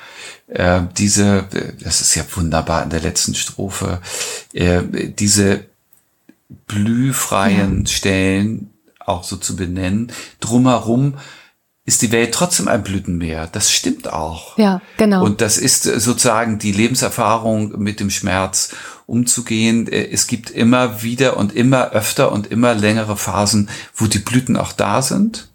Äh, 0.48 0.82
diese, 0.96 1.46
das 1.80 2.00
ist 2.00 2.14
ja 2.14 2.24
wunderbar 2.34 2.82
in 2.82 2.90
der 2.90 3.00
letzten 3.00 3.34
Strophe, 3.34 4.00
äh, 4.52 4.82
diese 5.08 5.64
blühfreien 6.66 7.84
ja. 7.84 7.92
Stellen, 7.92 8.70
auch 9.08 9.24
so 9.24 9.36
zu 9.36 9.56
benennen, 9.56 10.12
drumherum 10.40 11.14
ist 11.88 12.02
die 12.02 12.12
Welt 12.12 12.34
trotzdem 12.34 12.68
ein 12.68 12.82
Blütenmeer. 12.82 13.48
Das 13.50 13.72
stimmt 13.72 14.12
auch. 14.12 14.58
Ja, 14.58 14.82
genau. 14.98 15.24
Und 15.24 15.40
das 15.40 15.56
ist 15.56 15.84
sozusagen 15.84 16.58
die 16.58 16.72
Lebenserfahrung 16.72 17.78
mit 17.78 17.98
dem 17.98 18.10
Schmerz 18.10 18.74
umzugehen. 19.06 19.88
Es 19.90 20.26
gibt 20.26 20.50
immer 20.50 21.02
wieder 21.02 21.38
und 21.38 21.54
immer 21.54 21.92
öfter 21.92 22.30
und 22.30 22.48
immer 22.48 22.74
längere 22.74 23.16
Phasen, 23.16 23.70
wo 23.94 24.06
die 24.06 24.18
Blüten 24.18 24.58
auch 24.58 24.72
da 24.72 25.00
sind. 25.00 25.48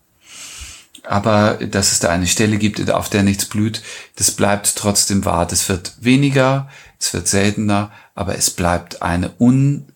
Aber 1.04 1.56
dass 1.56 1.92
es 1.92 2.00
da 2.00 2.10
eine 2.10 2.26
Stelle 2.26 2.58
gibt, 2.58 2.90
auf 2.90 3.10
der 3.10 3.22
nichts 3.22 3.46
blüht, 3.46 3.84
das 4.16 4.32
bleibt 4.32 4.76
trotzdem 4.76 5.26
wahr. 5.26 5.46
Das 5.46 5.70
wird 5.70 5.94
weniger, 6.00 6.68
es 7.00 7.14
wird 7.14 7.28
seltener, 7.28 7.92
aber 8.16 8.36
es 8.36 8.50
bleibt 8.50 9.04
eine 9.04 9.34
un 9.40 9.93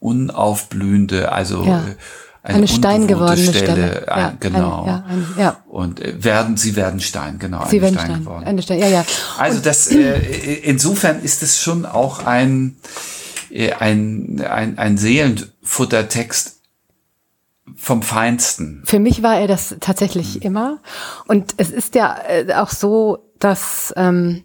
unaufblühende, 0.00 1.30
also 1.30 1.62
ja. 1.62 1.84
Äh, 1.86 1.94
eine, 2.42 2.56
eine 2.56 2.68
Stein 2.68 3.06
gewordene 3.06 3.52
Stelle. 3.52 3.66
Stelle. 3.66 4.12
Ein, 4.12 4.18
ja, 4.18 4.32
genau. 4.40 4.82
Ein, 4.82 4.86
ja, 4.86 5.04
ein, 5.06 5.26
ja. 5.36 5.56
Und 5.68 6.00
äh, 6.00 6.24
werden, 6.24 6.56
sie 6.56 6.74
werden 6.74 7.00
Stein, 7.00 7.38
genau. 7.38 7.66
Sie 7.68 7.82
werden 7.82 7.94
Stein, 7.94 8.06
Stein 8.06 8.20
geworden. 8.20 8.44
Eine 8.44 8.62
Stein, 8.62 8.78
ja, 8.78 8.88
ja. 8.88 9.04
Also 9.38 9.58
Und, 9.58 9.66
das, 9.66 9.88
äh, 9.88 10.54
insofern 10.62 11.22
ist 11.22 11.42
es 11.42 11.60
schon 11.60 11.84
auch 11.84 12.24
ein, 12.24 12.76
äh, 13.50 13.72
ein, 13.74 14.42
ein, 14.42 14.78
ein 14.78 14.96
Seelenfuttertext 14.96 16.60
vom 17.76 18.02
Feinsten. 18.02 18.82
Für 18.86 19.00
mich 19.00 19.22
war 19.22 19.38
er 19.38 19.46
das 19.46 19.76
tatsächlich 19.80 20.36
mhm. 20.36 20.42
immer. 20.42 20.78
Und 21.28 21.54
es 21.58 21.70
ist 21.70 21.94
ja 21.94 22.16
auch 22.56 22.70
so, 22.70 23.30
dass 23.38 23.92
ähm, 23.96 24.44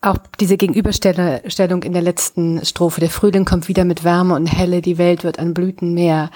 auch 0.00 0.18
diese 0.40 0.56
Gegenüberstellung 0.56 1.82
in 1.82 1.92
der 1.92 2.02
letzten 2.02 2.64
Strophe, 2.64 3.00
der 3.00 3.10
Frühling 3.10 3.44
kommt 3.44 3.68
wieder 3.68 3.84
mit 3.84 4.04
Wärme 4.04 4.34
und 4.34 4.46
Helle, 4.46 4.82
die 4.82 4.98
Welt 4.98 5.24
wird 5.24 5.38
an 5.38 5.54
Blütenmeer. 5.54 6.30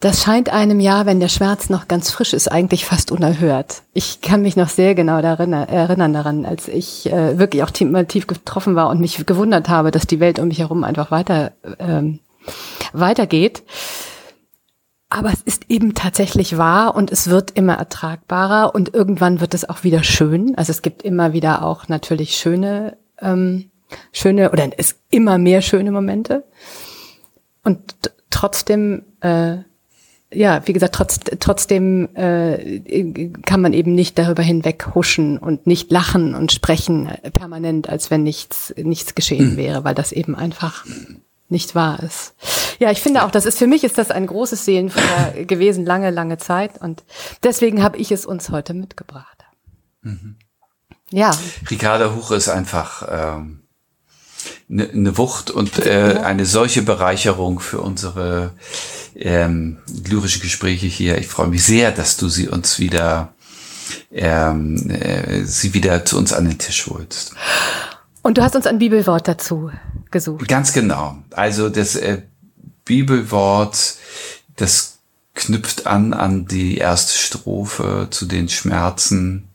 Das 0.00 0.22
scheint 0.22 0.48
einem 0.48 0.80
ja, 0.80 1.04
wenn 1.04 1.20
der 1.20 1.28
Schmerz 1.28 1.68
noch 1.68 1.86
ganz 1.86 2.10
frisch 2.10 2.32
ist, 2.32 2.48
eigentlich 2.48 2.86
fast 2.86 3.12
unerhört. 3.12 3.82
Ich 3.92 4.22
kann 4.22 4.40
mich 4.40 4.56
noch 4.56 4.70
sehr 4.70 4.94
genau 4.94 5.20
daran 5.20 5.52
erinnern 5.52 6.14
daran, 6.14 6.46
als 6.46 6.68
ich 6.68 7.12
äh, 7.12 7.38
wirklich 7.38 7.62
auch 7.62 7.70
tief, 7.70 7.90
mal 7.90 8.06
tief 8.06 8.26
getroffen 8.26 8.76
war 8.76 8.88
und 8.88 9.00
mich 9.00 9.26
gewundert 9.26 9.68
habe, 9.68 9.90
dass 9.90 10.06
die 10.06 10.18
Welt 10.18 10.38
um 10.38 10.48
mich 10.48 10.60
herum 10.60 10.84
einfach 10.84 11.10
weiter 11.10 11.52
ähm, 11.78 12.20
weitergeht. 12.94 13.62
Aber 15.12 15.32
es 15.32 15.42
ist 15.42 15.64
eben 15.68 15.94
tatsächlich 15.94 16.56
wahr 16.56 16.94
und 16.94 17.10
es 17.10 17.28
wird 17.28 17.50
immer 17.50 17.74
ertragbarer 17.74 18.76
und 18.76 18.94
irgendwann 18.94 19.40
wird 19.40 19.54
es 19.54 19.68
auch 19.68 19.82
wieder 19.82 20.04
schön. 20.04 20.54
Also 20.56 20.70
es 20.70 20.82
gibt 20.82 21.02
immer 21.02 21.32
wieder 21.32 21.64
auch 21.64 21.88
natürlich 21.88 22.36
schöne, 22.36 22.96
ähm, 23.20 23.70
schöne 24.12 24.52
oder 24.52 24.70
es 24.78 25.00
immer 25.10 25.36
mehr 25.36 25.62
schöne 25.62 25.90
Momente. 25.90 26.44
Und 27.64 27.80
trotzdem, 28.30 29.02
äh, 29.20 29.56
ja, 30.32 30.62
wie 30.66 30.72
gesagt, 30.72 30.94
trotz, 30.94 31.18
trotzdem 31.40 32.08
äh, 32.14 33.30
kann 33.44 33.60
man 33.60 33.72
eben 33.72 33.96
nicht 33.96 34.16
darüber 34.16 34.44
hinweg 34.44 34.94
huschen 34.94 35.38
und 35.38 35.66
nicht 35.66 35.90
lachen 35.90 36.36
und 36.36 36.52
sprechen 36.52 37.10
permanent, 37.32 37.88
als 37.88 38.12
wenn 38.12 38.22
nichts, 38.22 38.72
nichts 38.76 39.16
geschehen 39.16 39.50
hm. 39.50 39.56
wäre, 39.56 39.82
weil 39.82 39.96
das 39.96 40.12
eben 40.12 40.36
einfach 40.36 40.86
nicht 41.50 41.74
wahr 41.74 42.00
ist. 42.02 42.34
Ja, 42.78 42.90
ich 42.90 43.00
finde 43.00 43.24
auch, 43.24 43.30
das 43.30 43.46
ist 43.46 43.58
für 43.58 43.66
mich 43.66 43.84
ist 43.84 43.98
das 43.98 44.10
ein 44.10 44.26
großes 44.26 44.64
Seelenfutter 44.64 45.44
gewesen, 45.44 45.84
lange, 45.84 46.10
lange 46.10 46.38
Zeit. 46.38 46.80
Und 46.80 47.04
deswegen 47.42 47.82
habe 47.82 47.98
ich 47.98 48.12
es 48.12 48.26
uns 48.26 48.50
heute 48.50 48.74
mitgebracht. 48.74 49.44
Mhm. 50.02 50.36
Ja. 51.10 51.32
Ricarda 51.70 52.14
Huch 52.14 52.30
ist 52.30 52.48
einfach 52.48 53.06
ähm, 53.10 53.62
eine 54.70 54.88
ne 54.92 55.18
Wucht 55.18 55.50
und 55.50 55.84
äh, 55.84 56.20
eine 56.22 56.46
solche 56.46 56.82
Bereicherung 56.82 57.60
für 57.60 57.80
unsere 57.80 58.52
ähm, 59.16 59.78
lyrische 60.06 60.40
Gespräche 60.40 60.86
hier. 60.86 61.18
Ich 61.18 61.26
freue 61.26 61.48
mich 61.48 61.64
sehr, 61.64 61.90
dass 61.90 62.16
du 62.16 62.28
sie 62.28 62.48
uns 62.48 62.78
wieder 62.78 63.34
ähm, 64.12 64.90
äh, 64.90 65.44
sie 65.44 65.74
wieder 65.74 66.04
zu 66.04 66.16
uns 66.16 66.32
an 66.32 66.44
den 66.44 66.58
Tisch 66.58 66.86
holst. 66.86 67.34
Und 68.22 68.38
du 68.38 68.42
hast 68.42 68.54
uns 68.54 68.66
ein 68.66 68.78
Bibelwort 68.78 69.26
dazu 69.28 69.70
gesucht. 70.10 70.48
Ganz 70.48 70.72
genau. 70.72 71.18
Also 71.30 71.68
das 71.68 71.96
äh, 71.96 72.22
Bibelwort, 72.84 73.94
das 74.56 74.98
knüpft 75.34 75.86
an 75.86 76.12
an 76.12 76.46
die 76.46 76.76
erste 76.76 77.14
Strophe 77.14 78.08
zu 78.10 78.26
den 78.26 78.48
Schmerzen, 78.48 79.48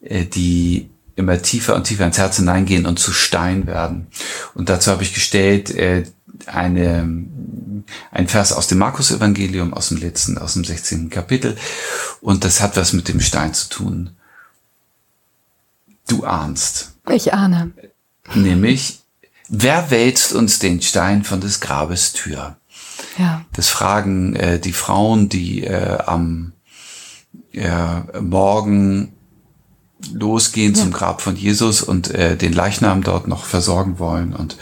äh, 0.00 0.24
die 0.24 0.88
immer 1.14 1.42
tiefer 1.42 1.74
und 1.74 1.84
tiefer 1.84 2.06
ins 2.06 2.18
Herz 2.18 2.36
hineingehen 2.36 2.86
und 2.86 2.98
zu 2.98 3.12
Stein 3.12 3.66
werden. 3.66 4.06
Und 4.54 4.68
dazu 4.68 4.90
habe 4.90 5.02
ich 5.02 5.12
gestellt 5.12 5.70
äh, 5.70 6.04
eine, 6.46 7.26
ein 8.10 8.28
Vers 8.28 8.52
aus 8.52 8.66
dem 8.66 8.78
Markus-Evangelium, 8.78 9.74
aus 9.74 9.88
dem 9.88 9.98
letzten, 9.98 10.38
aus 10.38 10.54
dem 10.54 10.64
16. 10.64 11.10
Kapitel. 11.10 11.56
Und 12.20 12.44
das 12.44 12.60
hat 12.60 12.76
was 12.76 12.92
mit 12.92 13.08
dem 13.08 13.20
Stein 13.20 13.52
zu 13.52 13.68
tun. 13.68 14.10
Du 16.08 16.24
ahnst. 16.24 16.91
Ich 17.10 17.34
ahne. 17.34 17.72
Nämlich, 18.34 19.00
wer 19.48 19.90
wälzt 19.90 20.32
uns 20.32 20.58
den 20.58 20.80
Stein 20.82 21.24
von 21.24 21.40
des 21.40 21.60
Grabes 21.60 22.12
Tür? 22.12 22.56
Ja. 23.18 23.44
Das 23.52 23.68
fragen 23.68 24.36
äh, 24.36 24.58
die 24.58 24.72
Frauen, 24.72 25.28
die 25.28 25.64
äh, 25.64 25.98
am 25.98 26.52
äh, 27.52 28.20
Morgen 28.20 29.12
losgehen 30.12 30.74
ja. 30.74 30.82
zum 30.82 30.92
Grab 30.92 31.20
von 31.20 31.36
Jesus 31.36 31.82
und 31.82 32.10
äh, 32.10 32.36
den 32.36 32.52
Leichnam 32.52 33.02
dort 33.02 33.28
noch 33.28 33.44
versorgen 33.44 33.98
wollen 33.98 34.34
und 34.34 34.56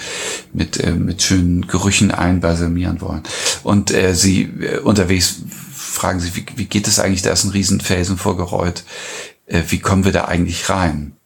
mit, 0.53 0.79
äh, 0.79 0.93
mit 0.93 1.23
schönen 1.23 1.67
Gerüchen 1.67 2.11
einbalsamieren 2.11 3.01
wollen. 3.01 3.23
Und 3.63 3.91
äh, 3.91 4.15
sie 4.15 4.43
äh, 4.43 4.79
unterwegs 4.79 5.37
fragen 5.73 6.21
sie, 6.21 6.37
wie, 6.37 6.47
wie 6.57 6.67
geht 6.67 6.89
es 6.89 6.99
eigentlich, 6.99 7.23
da 7.23 7.33
ist 7.33 7.45
ein 7.45 7.51
Riesenfelsen 7.51 8.19
vorgerollt, 8.19 8.85
äh, 9.47 9.63
wie 9.69 9.79
kommen 9.79 10.05
wir 10.05 10.13
da 10.13 10.27
eigentlich 10.27 10.69
rein? 10.69 11.17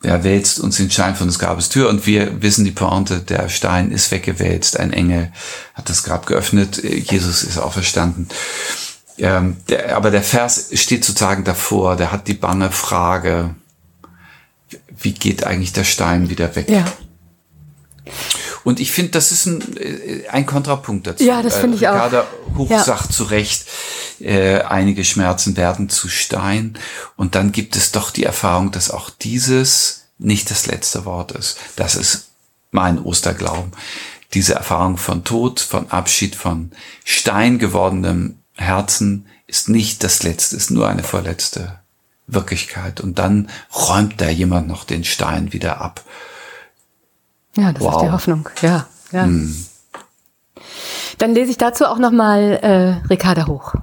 Wer 0.00 0.22
wälzt 0.22 0.60
uns 0.60 0.76
den 0.76 0.90
Stein 0.90 1.16
von 1.16 1.26
des 1.26 1.40
Grabes 1.40 1.70
Tür? 1.70 1.88
Und 1.88 2.06
wir 2.06 2.40
wissen 2.40 2.64
die 2.64 2.70
Pointe, 2.70 3.18
der 3.18 3.48
Stein 3.48 3.90
ist 3.90 4.12
weggewälzt, 4.12 4.78
ein 4.78 4.92
Engel 4.92 5.32
hat 5.74 5.88
das 5.88 6.04
Grab 6.04 6.26
geöffnet, 6.26 6.82
Jesus 6.82 7.42
ist 7.42 7.58
auferstanden. 7.58 8.28
Ähm, 9.18 9.56
der, 9.68 9.96
aber 9.96 10.12
der 10.12 10.22
Vers 10.22 10.70
steht 10.74 11.04
sozusagen 11.04 11.42
davor, 11.42 11.96
der 11.96 12.12
hat 12.12 12.28
die 12.28 12.34
bange 12.34 12.70
Frage, 12.70 13.56
wie 14.96 15.12
geht 15.12 15.44
eigentlich 15.44 15.72
der 15.72 15.84
Stein 15.84 16.30
wieder 16.30 16.54
weg? 16.54 16.68
Ja. 16.68 16.84
Und 18.64 18.80
ich 18.80 18.92
finde, 18.92 19.12
das 19.12 19.32
ist 19.32 19.46
ein, 19.46 19.76
äh, 19.76 20.28
ein 20.30 20.46
Kontrapunkt 20.46 21.08
dazu. 21.08 21.24
Ja, 21.24 21.42
das 21.42 21.56
finde 21.56 21.76
ich 21.76 21.88
auch. 21.88 22.12
Hoch 22.56 22.70
ja. 22.70 22.84
sagt 22.84 23.12
zu 23.12 23.24
Recht, 23.24 23.66
äh, 24.20 24.60
einige 24.60 25.04
Schmerzen 25.04 25.56
werden 25.56 25.88
zu 25.88 26.08
Stein. 26.08 26.78
Und 27.16 27.34
dann 27.34 27.52
gibt 27.52 27.76
es 27.76 27.92
doch 27.92 28.10
die 28.10 28.24
Erfahrung, 28.24 28.70
dass 28.70 28.90
auch 28.90 29.10
dieses 29.10 30.08
nicht 30.18 30.50
das 30.50 30.66
letzte 30.66 31.04
Wort 31.04 31.32
ist. 31.32 31.58
Das 31.76 31.94
ist 31.94 32.30
mein 32.70 32.98
Osterglauben. 32.98 33.72
Diese 34.34 34.54
Erfahrung 34.54 34.98
von 34.98 35.24
Tod, 35.24 35.60
von 35.60 35.90
Abschied, 35.90 36.34
von 36.36 36.72
Stein 37.04 37.58
gewordenem 37.58 38.38
Herzen 38.54 39.26
ist 39.46 39.68
nicht 39.68 40.04
das 40.04 40.22
letzte, 40.22 40.56
ist 40.56 40.70
nur 40.70 40.88
eine 40.88 41.02
vorletzte 41.02 41.78
Wirklichkeit. 42.26 43.00
Und 43.00 43.18
dann 43.18 43.48
räumt 43.74 44.20
da 44.20 44.28
jemand 44.28 44.68
noch 44.68 44.84
den 44.84 45.04
Stein 45.04 45.52
wieder 45.52 45.80
ab. 45.80 46.04
Ja, 47.56 47.72
das 47.72 47.82
wow. 47.82 47.94
ist 47.94 48.02
die 48.02 48.12
Hoffnung. 48.12 48.48
Ja, 48.60 48.86
ja. 49.12 49.24
Hm. 49.24 49.66
Dann 51.18 51.34
lese 51.34 51.50
ich 51.50 51.58
dazu 51.58 51.86
auch 51.86 51.98
nochmal 51.98 52.60
äh, 52.62 53.06
Ricarda 53.08 53.46
Hoch. 53.46 53.74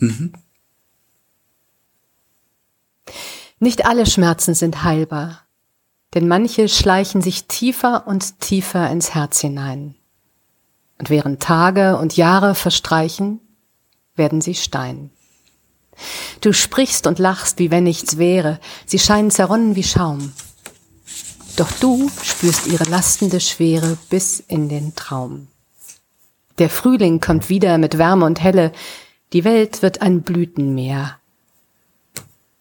Mhm. 0.00 0.32
Nicht 3.58 3.84
alle 3.84 4.06
Schmerzen 4.06 4.54
sind 4.54 4.82
heilbar, 4.82 5.42
denn 6.14 6.26
manche 6.26 6.68
schleichen 6.68 7.22
sich 7.22 7.46
tiefer 7.46 8.06
und 8.06 8.40
tiefer 8.40 8.90
ins 8.90 9.14
Herz 9.14 9.40
hinein. 9.40 9.94
Und 10.98 11.10
während 11.10 11.42
Tage 11.42 11.96
und 11.98 12.16
Jahre 12.16 12.54
verstreichen, 12.54 13.40
werden 14.16 14.40
sie 14.40 14.54
Stein. 14.54 15.10
Du 16.40 16.52
sprichst 16.52 17.06
und 17.06 17.18
lachst, 17.18 17.58
wie 17.58 17.70
wenn 17.70 17.84
nichts 17.84 18.16
wäre, 18.16 18.58
sie 18.86 18.98
scheinen 18.98 19.30
zerronnen 19.30 19.76
wie 19.76 19.82
Schaum. 19.82 20.32
Doch 21.56 21.70
du 21.72 22.10
spürst 22.22 22.66
ihre 22.66 22.84
lastende 22.84 23.40
Schwere 23.40 23.98
bis 24.08 24.40
in 24.40 24.70
den 24.70 24.94
Traum. 24.94 25.48
Der 26.58 26.70
Frühling 26.70 27.20
kommt 27.20 27.48
wieder 27.50 27.76
mit 27.78 27.98
Wärme 27.98 28.24
und 28.24 28.40
Helle, 28.42 28.72
die 29.32 29.44
Welt 29.44 29.82
wird 29.82 30.02
ein 30.02 30.22
Blütenmeer, 30.22 31.18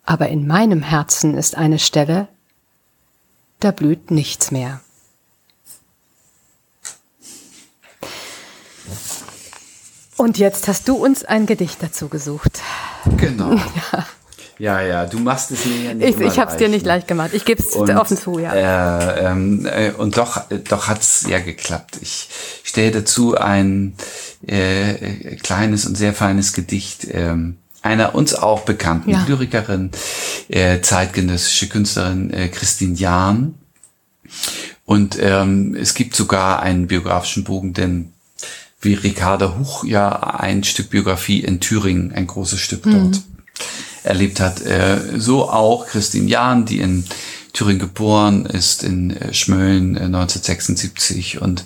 aber 0.04 0.30
in 0.30 0.48
meinem 0.48 0.82
Herzen 0.82 1.36
ist 1.36 1.56
eine 1.56 1.80
Stelle, 1.80 2.28
da 3.60 3.72
blüht 3.72 4.12
nichts 4.12 4.52
mehr. 4.52 4.82
Und 10.18 10.38
jetzt 10.38 10.68
hast 10.68 10.90
du 10.90 10.96
uns 10.96 11.24
ein 11.24 11.46
Gedicht 11.46 11.82
dazu 11.82 12.10
gesucht. 12.10 12.62
Genau. 13.18 13.56
Ja. 13.92 14.06
Ja, 14.60 14.82
ja, 14.82 15.06
du 15.06 15.20
machst 15.20 15.52
es 15.52 15.66
mir 15.66 15.78
ja 15.78 15.94
nicht. 15.94 16.20
Ich, 16.20 16.26
ich 16.26 16.38
habe 16.38 16.52
es 16.52 16.58
dir 16.58 16.68
nicht 16.68 16.86
leicht 16.86 17.08
gemacht. 17.08 17.32
Ich 17.34 17.46
gebe 17.46 17.64
es 17.64 17.76
offen 17.76 18.18
zu, 18.18 18.40
ja. 18.40 18.54
Äh, 18.54 19.26
ähm, 19.26 19.66
äh, 19.66 19.92
und 19.92 20.18
doch, 20.18 20.42
doch 20.68 20.88
hat 20.88 21.02
es 21.02 21.26
ja 21.28 21.40
geklappt. 21.40 21.98
Ich 22.02 22.28
stelle 22.64 22.92
dazu 22.92 23.38
ein 23.38 23.96
äh, 24.46 25.38
kleines 25.38 25.86
und 25.86 25.96
sehr 25.96 26.14
feines 26.14 26.52
Gedicht. 26.52 27.08
Ähm, 27.10 27.58
einer 27.82 28.14
uns 28.16 28.36
auch 28.36 28.62
bekannten 28.62 29.12
ja. 29.12 29.24
Lyrikerin, 29.26 29.92
äh, 30.50 30.82
zeitgenössische 30.82 31.70
Künstlerin 31.70 32.30
äh, 32.34 32.50
Christine 32.50 32.96
Jahn. 32.96 33.56
Und 34.84 35.18
ähm, 35.22 35.78
es 35.80 35.94
gibt 35.94 36.16
sogar 36.16 36.62
einen 36.62 36.88
biografischen 36.88 37.46
Bogen, 37.46 37.74
denn 37.74 38.12
wie 38.82 38.94
Ricarda 38.94 39.58
Huch 39.58 39.86
ja 39.86 40.10
ein 40.10 40.66
Stück 40.66 40.90
Biografie 40.90 41.40
in 41.40 41.62
Thüringen, 41.62 42.12
ein 42.12 42.28
großes 42.28 42.60
Stück 42.60 42.86
mhm. 42.86 43.12
Erlebt 44.04 44.40
hat. 44.40 44.62
Äh, 44.62 45.20
so 45.20 45.50
auch 45.50 45.88
Christine 45.88 46.28
Jahn, 46.28 46.66
die 46.66 46.80
in 46.80 47.06
Thüringen 47.54 47.80
geboren 47.80 48.46
ist, 48.46 48.84
in 48.84 49.16
äh, 49.16 49.34
Schmölln 49.34 49.96
äh, 49.96 50.02
1976 50.02 51.42
und 51.42 51.66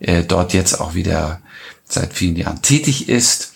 äh, 0.00 0.22
dort 0.22 0.52
jetzt 0.52 0.80
auch 0.80 0.94
wieder 0.94 1.40
seit 1.86 2.14
vielen 2.14 2.36
Jahren 2.36 2.62
tätig 2.62 3.08
ist 3.08 3.52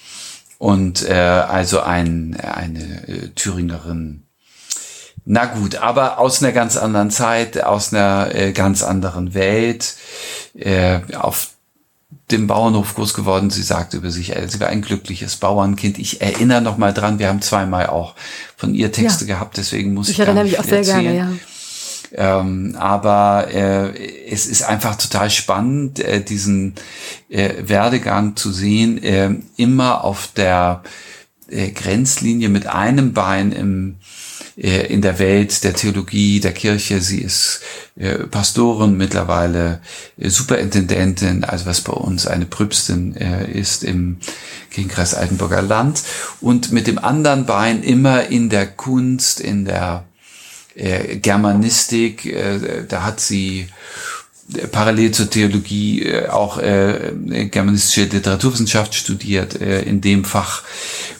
und 0.58 1.08
äh, 1.08 1.14
also 1.14 1.80
ein, 1.80 2.36
eine 2.40 3.32
Thüringerin. 3.34 4.24
Na 5.24 5.44
gut, 5.44 5.76
aber 5.76 6.18
aus 6.18 6.42
einer 6.42 6.52
ganz 6.52 6.76
anderen 6.76 7.10
Zeit, 7.10 7.62
aus 7.62 7.92
einer 7.92 8.52
ganz 8.52 8.82
anderen 8.82 9.34
Welt, 9.34 9.94
äh, 10.54 11.00
auf 11.14 11.50
dem 12.30 12.46
Bauernhof 12.46 12.94
groß 12.94 13.14
geworden. 13.14 13.50
Sie 13.50 13.62
sagt 13.62 13.94
über 13.94 14.10
sich, 14.10 14.34
äh, 14.36 14.48
sie 14.48 14.60
war 14.60 14.68
ein 14.68 14.82
glückliches 14.82 15.36
Bauernkind. 15.36 15.98
Ich 15.98 16.20
erinnere 16.20 16.62
noch 16.62 16.78
mal 16.78 16.92
dran, 16.92 17.18
wir 17.18 17.28
haben 17.28 17.42
zweimal 17.42 17.86
auch 17.86 18.14
von 18.56 18.74
ihr 18.74 18.92
Texte 18.92 19.24
ja. 19.24 19.34
gehabt, 19.34 19.56
deswegen 19.56 19.94
muss 19.94 20.08
ich. 20.08 20.18
Ich 20.18 20.20
erinnere 20.20 20.44
mich 20.44 20.58
auch 20.58 20.64
sehr 20.64 20.78
erzählen. 20.78 21.02
gerne, 21.02 21.16
ja. 21.16 21.32
Ähm, 22.10 22.74
aber 22.78 23.48
äh, 23.52 24.26
es 24.26 24.46
ist 24.46 24.62
einfach 24.62 24.96
total 24.96 25.28
spannend, 25.28 26.00
äh, 26.00 26.22
diesen 26.22 26.74
äh, 27.28 27.50
Werdegang 27.60 28.34
zu 28.34 28.50
sehen, 28.50 29.02
äh, 29.02 29.34
immer 29.56 30.04
auf 30.04 30.28
der 30.34 30.82
äh, 31.50 31.70
Grenzlinie 31.70 32.48
mit 32.48 32.66
einem 32.66 33.12
Bein 33.12 33.52
im 33.52 33.96
in 34.58 35.02
der 35.02 35.20
Welt 35.20 35.62
der 35.62 35.72
Theologie, 35.72 36.40
der 36.40 36.52
Kirche. 36.52 37.00
Sie 37.00 37.20
ist 37.20 37.60
äh, 37.96 38.18
Pastorin 38.18 38.96
mittlerweile, 38.96 39.80
äh, 40.18 40.30
Superintendentin, 40.30 41.44
also 41.44 41.66
was 41.66 41.80
bei 41.80 41.92
uns 41.92 42.26
eine 42.26 42.44
Prübstin 42.44 43.14
äh, 43.16 43.48
ist 43.48 43.84
im 43.84 44.18
Kirchenkreis 44.70 45.14
Altenburger 45.14 45.62
Land. 45.62 46.02
Und 46.40 46.72
mit 46.72 46.88
dem 46.88 46.98
anderen 46.98 47.46
Bein 47.46 47.84
immer 47.84 48.26
in 48.26 48.48
der 48.48 48.66
Kunst, 48.66 49.38
in 49.40 49.64
der 49.64 50.04
äh, 50.74 51.18
Germanistik, 51.18 52.26
äh, 52.26 52.84
da 52.88 53.04
hat 53.04 53.20
sie 53.20 53.60
äh, 53.60 53.66
parallel 54.72 55.12
zur 55.12 55.30
Theologie 55.30 56.02
äh, 56.02 56.28
auch 56.28 56.58
äh, 56.58 57.12
germanistische 57.50 58.04
Literaturwissenschaft 58.04 58.94
studiert, 58.94 59.60
äh, 59.60 59.82
in 59.82 60.00
dem 60.00 60.24
Fach 60.24 60.62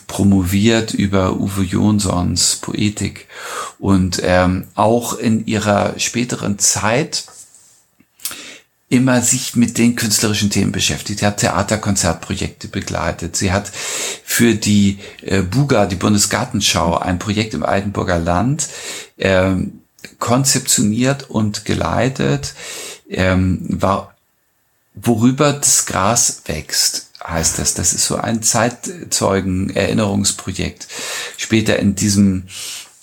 promoviert 0.07 0.93
über 0.93 1.39
Uwe 1.39 1.63
Jonsons 1.63 2.57
Poetik 2.57 3.27
und 3.77 4.21
ähm, 4.23 4.65
auch 4.75 5.13
in 5.13 5.45
ihrer 5.45 5.99
späteren 5.99 6.57
Zeit 6.57 7.25
immer 8.89 9.21
sich 9.21 9.55
mit 9.55 9.77
den 9.77 9.95
künstlerischen 9.95 10.49
Themen 10.49 10.71
beschäftigt. 10.71 11.19
Sie 11.19 11.25
hat 11.25 11.37
Theaterkonzertprojekte 11.37 12.67
begleitet. 12.67 13.35
Sie 13.35 13.51
hat 13.51 13.69
für 13.69 14.55
die 14.55 14.97
äh, 15.21 15.43
Buga, 15.43 15.85
die 15.85 15.95
Bundesgartenschau, 15.95 16.97
ein 16.97 17.19
Projekt 17.19 17.53
im 17.53 17.63
Altenburger 17.63 18.17
Land 18.17 18.67
ähm, 19.19 19.81
konzeptioniert 20.17 21.29
und 21.29 21.65
geleitet, 21.65 22.55
ähm, 23.09 23.65
war, 23.69 24.15
worüber 24.93 25.53
das 25.53 25.85
Gras 25.85 26.43
wächst 26.45 27.09
heißt 27.25 27.59
das. 27.59 27.73
Das 27.73 27.93
ist 27.93 28.05
so 28.05 28.15
ein 28.15 28.43
Zeitzeugen-Erinnerungsprojekt. 28.43 30.87
Später 31.37 31.79
in 31.79 31.95
diesem 31.95 32.43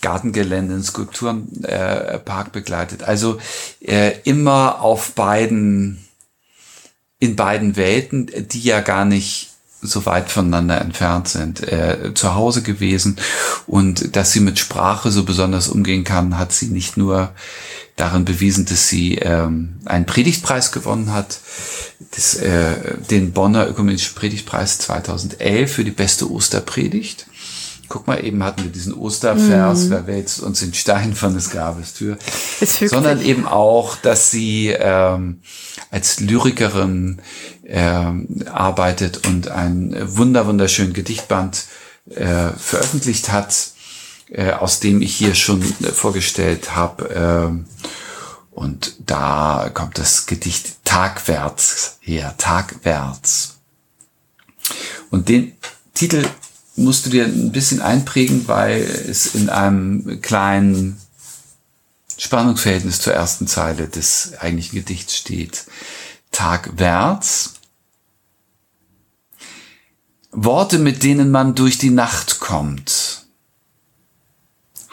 Gartengelände, 0.02 0.74
einen 0.74 0.82
Skulpturenpark 0.82 2.48
äh, 2.48 2.50
begleitet. 2.50 3.02
Also 3.02 3.38
äh, 3.80 4.18
immer 4.24 4.82
auf 4.82 5.12
beiden, 5.12 6.04
in 7.18 7.34
beiden 7.36 7.76
Welten, 7.76 8.30
die 8.48 8.60
ja 8.60 8.80
gar 8.80 9.04
nicht 9.04 9.50
so 9.82 10.06
weit 10.06 10.30
voneinander 10.30 10.80
entfernt 10.80 11.28
sind, 11.28 11.62
äh, 11.62 12.14
zu 12.14 12.34
Hause 12.34 12.62
gewesen. 12.62 13.18
Und 13.66 14.16
dass 14.16 14.32
sie 14.32 14.40
mit 14.40 14.58
Sprache 14.58 15.10
so 15.10 15.24
besonders 15.24 15.68
umgehen 15.68 16.04
kann, 16.04 16.38
hat 16.38 16.52
sie 16.52 16.68
nicht 16.68 16.96
nur 16.96 17.34
darin 17.96 18.26
bewiesen, 18.26 18.66
dass 18.66 18.88
sie 18.88 19.16
ähm, 19.16 19.80
einen 19.86 20.04
Predigtpreis 20.04 20.70
gewonnen 20.70 21.12
hat, 21.12 21.38
das, 22.14 22.34
äh, 22.34 22.98
den 23.10 23.32
Bonner 23.32 23.68
Ökumenischen 23.68 24.14
Predigtpreis 24.14 24.78
2011 24.78 25.72
für 25.72 25.84
die 25.84 25.90
beste 25.90 26.30
Osterpredigt. 26.30 27.26
Guck 27.88 28.06
mal, 28.06 28.22
eben 28.24 28.42
hatten 28.42 28.64
wir 28.64 28.70
diesen 28.70 28.92
Ostervers, 28.94 29.84
mm. 29.84 29.90
wer 29.90 30.06
wälzt 30.06 30.40
uns 30.40 30.58
den 30.58 30.74
Stein 30.74 31.14
von 31.14 31.34
des 31.34 31.50
Grabes 31.50 31.94
Tür, 31.94 32.18
sondern 32.60 33.24
eben 33.24 33.46
auch, 33.46 33.96
dass 33.96 34.30
sie 34.30 34.74
ähm, 34.76 35.40
als 35.90 36.18
Lyrikerin 36.20 37.22
ähm, 37.64 38.44
arbeitet 38.52 39.26
und 39.26 39.48
einen 39.48 39.94
wunder 40.16 40.46
wunderschönen 40.46 40.94
Gedichtband 40.94 41.64
äh, 42.10 42.50
veröffentlicht 42.56 43.30
hat, 43.30 43.54
äh, 44.30 44.50
aus 44.50 44.80
dem 44.80 45.00
ich 45.00 45.14
hier 45.14 45.34
schon 45.34 45.62
äh, 45.62 45.86
vorgestellt 45.92 46.74
habe. 46.74 47.64
Äh, 47.64 47.75
und 48.56 48.94
da 49.04 49.70
kommt 49.74 49.98
das 49.98 50.24
Gedicht 50.24 50.82
Tagwärts 50.84 51.98
her, 52.00 52.34
Tagwärts. 52.38 53.58
Und 55.10 55.28
den 55.28 55.52
Titel 55.92 56.26
musst 56.74 57.04
du 57.04 57.10
dir 57.10 57.26
ein 57.26 57.52
bisschen 57.52 57.82
einprägen, 57.82 58.48
weil 58.48 58.80
es 58.80 59.34
in 59.34 59.50
einem 59.50 60.22
kleinen 60.22 60.98
Spannungsverhältnis 62.16 63.02
zur 63.02 63.12
ersten 63.12 63.46
Zeile 63.46 63.88
des 63.88 64.32
eigentlichen 64.38 64.76
Gedichts 64.76 65.14
steht. 65.14 65.66
Tagwärts. 66.30 67.56
Worte, 70.32 70.78
mit 70.78 71.02
denen 71.02 71.30
man 71.30 71.54
durch 71.54 71.76
die 71.76 71.90
Nacht 71.90 72.40
kommt. 72.40 73.26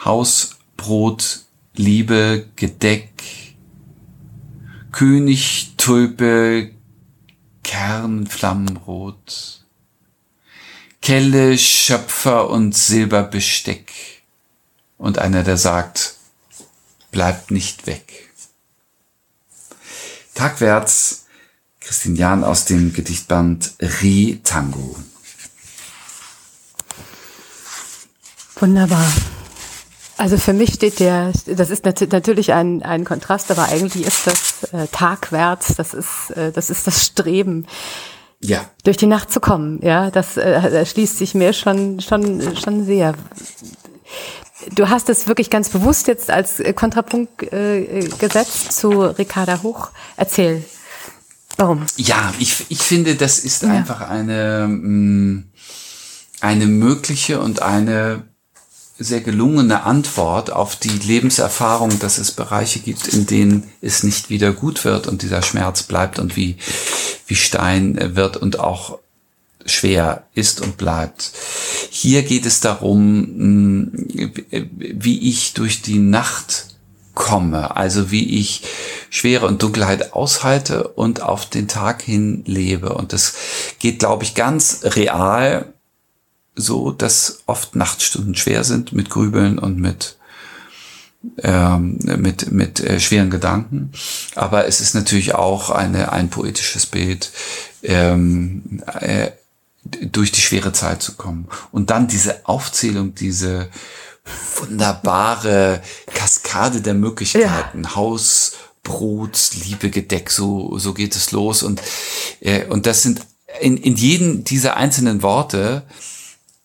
Haus, 0.04 0.56
Brot, 0.76 1.44
Liebe, 1.74 2.46
Gedeck, 2.56 3.43
König, 4.94 5.74
Tulpe, 5.76 6.70
Kern, 7.64 8.28
Flammenrot. 8.28 9.64
Kelle, 11.02 11.58
Schöpfer 11.58 12.48
und 12.48 12.76
Silberbesteck. 12.76 13.90
Und 14.96 15.18
einer, 15.18 15.42
der 15.42 15.56
sagt, 15.56 16.14
bleibt 17.10 17.50
nicht 17.50 17.88
weg. 17.88 18.30
Tagwärts, 20.32 21.26
Christine 21.80 22.16
Jahn 22.16 22.44
aus 22.44 22.64
dem 22.64 22.92
Gedichtband 22.92 23.72
Re 23.80 24.38
Tango. 24.44 24.94
Wunderbar. 28.60 29.12
Also 30.16 30.38
für 30.38 30.52
mich 30.52 30.74
steht 30.74 31.00
der, 31.00 31.32
das 31.46 31.70
ist 31.70 31.84
natürlich 31.84 32.52
ein, 32.52 32.82
ein 32.82 33.04
Kontrast, 33.04 33.50
aber 33.50 33.64
eigentlich 33.68 34.06
ist 34.06 34.26
das 34.26 34.62
äh, 34.72 34.86
tagwärts, 34.92 35.74
das 35.76 35.92
ist, 35.92 36.30
äh, 36.36 36.52
das 36.52 36.70
ist 36.70 36.86
das 36.86 37.04
Streben 37.04 37.66
ja. 38.40 38.64
durch 38.84 38.96
die 38.96 39.06
Nacht 39.06 39.32
zu 39.32 39.40
kommen. 39.40 39.80
Ja, 39.82 40.10
das, 40.10 40.36
äh, 40.36 40.86
schließt 40.86 41.18
sich 41.18 41.34
mir 41.34 41.52
schon, 41.52 42.00
schon, 42.00 42.56
schon 42.56 42.84
sehr. 42.84 43.14
Du 44.74 44.88
hast 44.88 45.08
es 45.08 45.26
wirklich 45.26 45.50
ganz 45.50 45.68
bewusst 45.68 46.06
jetzt 46.06 46.30
als 46.30 46.62
Kontrapunkt 46.76 47.42
äh, 47.52 48.08
gesetzt 48.18 48.72
zu 48.72 49.00
Ricarda 49.00 49.62
Hoch. 49.62 49.90
Erzähl, 50.16 50.64
warum? 51.56 51.84
Ja, 51.96 52.32
ich, 52.38 52.66
ich 52.68 52.78
finde, 52.78 53.16
das 53.16 53.40
ist 53.40 53.62
ja. 53.62 53.70
einfach 53.70 54.08
eine, 54.08 54.68
mm, 54.68 55.44
eine 56.40 56.66
mögliche 56.66 57.40
und 57.40 57.62
eine 57.62 58.22
sehr 58.98 59.20
gelungene 59.20 59.82
Antwort 59.82 60.52
auf 60.52 60.76
die 60.76 60.88
Lebenserfahrung, 60.88 61.98
dass 61.98 62.18
es 62.18 62.30
Bereiche 62.30 62.78
gibt, 62.78 63.08
in 63.08 63.26
denen 63.26 63.70
es 63.80 64.04
nicht 64.04 64.30
wieder 64.30 64.52
gut 64.52 64.84
wird 64.84 65.08
und 65.08 65.22
dieser 65.22 65.42
Schmerz 65.42 65.82
bleibt 65.82 66.18
und 66.18 66.36
wie, 66.36 66.56
wie 67.26 67.34
Stein 67.34 68.16
wird 68.16 68.36
und 68.36 68.60
auch 68.60 68.98
schwer 69.66 70.24
ist 70.34 70.60
und 70.60 70.76
bleibt. 70.76 71.32
Hier 71.90 72.22
geht 72.22 72.46
es 72.46 72.60
darum, 72.60 73.90
wie 73.92 75.28
ich 75.28 75.54
durch 75.54 75.82
die 75.82 75.98
Nacht 75.98 76.66
komme, 77.14 77.76
also 77.76 78.10
wie 78.10 78.38
ich 78.38 78.62
Schwere 79.10 79.46
und 79.46 79.62
Dunkelheit 79.62 80.12
aushalte 80.12 80.88
und 80.88 81.22
auf 81.22 81.46
den 81.46 81.68
Tag 81.68 82.02
hin 82.02 82.42
lebe. 82.46 82.94
Und 82.94 83.12
das 83.12 83.34
geht, 83.78 84.00
glaube 84.00 84.24
ich, 84.24 84.34
ganz 84.34 84.80
real 84.82 85.72
so, 86.56 86.90
dass 86.92 87.42
oft 87.46 87.76
Nachtstunden 87.76 88.34
schwer 88.34 88.64
sind 88.64 88.92
mit 88.92 89.10
Grübeln 89.10 89.58
und 89.58 89.78
mit 89.78 90.16
ähm, 91.42 91.98
mit 92.02 92.52
mit 92.52 92.80
äh, 92.80 93.00
schweren 93.00 93.30
Gedanken. 93.30 93.92
Aber 94.34 94.66
es 94.66 94.80
ist 94.80 94.94
natürlich 94.94 95.34
auch 95.34 95.70
eine 95.70 96.12
ein 96.12 96.28
poetisches 96.30 96.86
Bild, 96.86 97.30
ähm, 97.82 98.82
äh, 99.00 99.30
durch 99.84 100.32
die 100.32 100.40
schwere 100.40 100.72
Zeit 100.72 101.02
zu 101.02 101.14
kommen. 101.14 101.48
Und 101.72 101.90
dann 101.90 102.08
diese 102.08 102.46
Aufzählung, 102.46 103.14
diese 103.14 103.68
wunderbare 104.56 105.82
Kaskade 106.14 106.80
der 106.80 106.94
Möglichkeiten, 106.94 107.84
ja. 107.84 107.94
Haus, 107.94 108.52
Brot, 108.82 109.50
Liebe, 109.64 109.90
Gedeck, 109.90 110.30
so 110.30 110.78
so 110.78 110.94
geht 110.94 111.16
es 111.16 111.32
los. 111.32 111.62
Und 111.62 111.82
äh, 112.40 112.66
und 112.66 112.86
das 112.86 113.02
sind 113.02 113.22
in 113.60 113.76
in 113.76 113.96
jedem 113.96 114.44
dieser 114.44 114.76
einzelnen 114.76 115.22
Worte 115.22 115.84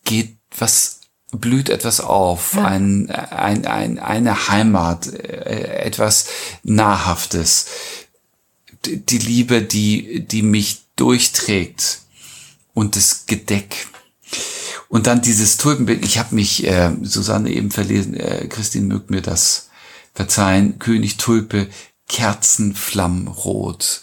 geht 0.10 0.36
was 0.58 1.02
blüht 1.32 1.70
etwas 1.70 2.00
auf, 2.00 2.56
ja. 2.56 2.66
ein, 2.66 3.10
ein, 3.12 3.66
ein, 3.66 4.00
eine 4.00 4.48
Heimat, 4.48 5.08
äh, 5.08 5.84
etwas 5.84 6.26
Nahrhaftes. 6.64 7.68
Die 8.86 9.18
Liebe, 9.20 9.62
die, 9.62 10.26
die 10.26 10.42
mich 10.42 10.82
durchträgt 10.96 12.00
und 12.74 12.96
das 12.96 13.26
Gedeck. 13.28 13.88
Und 14.88 15.06
dann 15.06 15.22
dieses 15.22 15.58
Tulpenbild, 15.58 16.04
ich 16.04 16.18
habe 16.18 16.34
mich, 16.34 16.66
äh, 16.66 16.96
Susanne 17.04 17.52
eben 17.52 17.70
verlesen, 17.70 18.16
äh, 18.16 18.48
Christine 18.48 18.88
mögt 18.88 19.12
mir 19.12 19.22
das 19.22 19.70
verzeihen, 20.16 20.80
König 20.80 21.18
Tulpe, 21.18 21.68
Kerzenflammrot. 22.08 24.02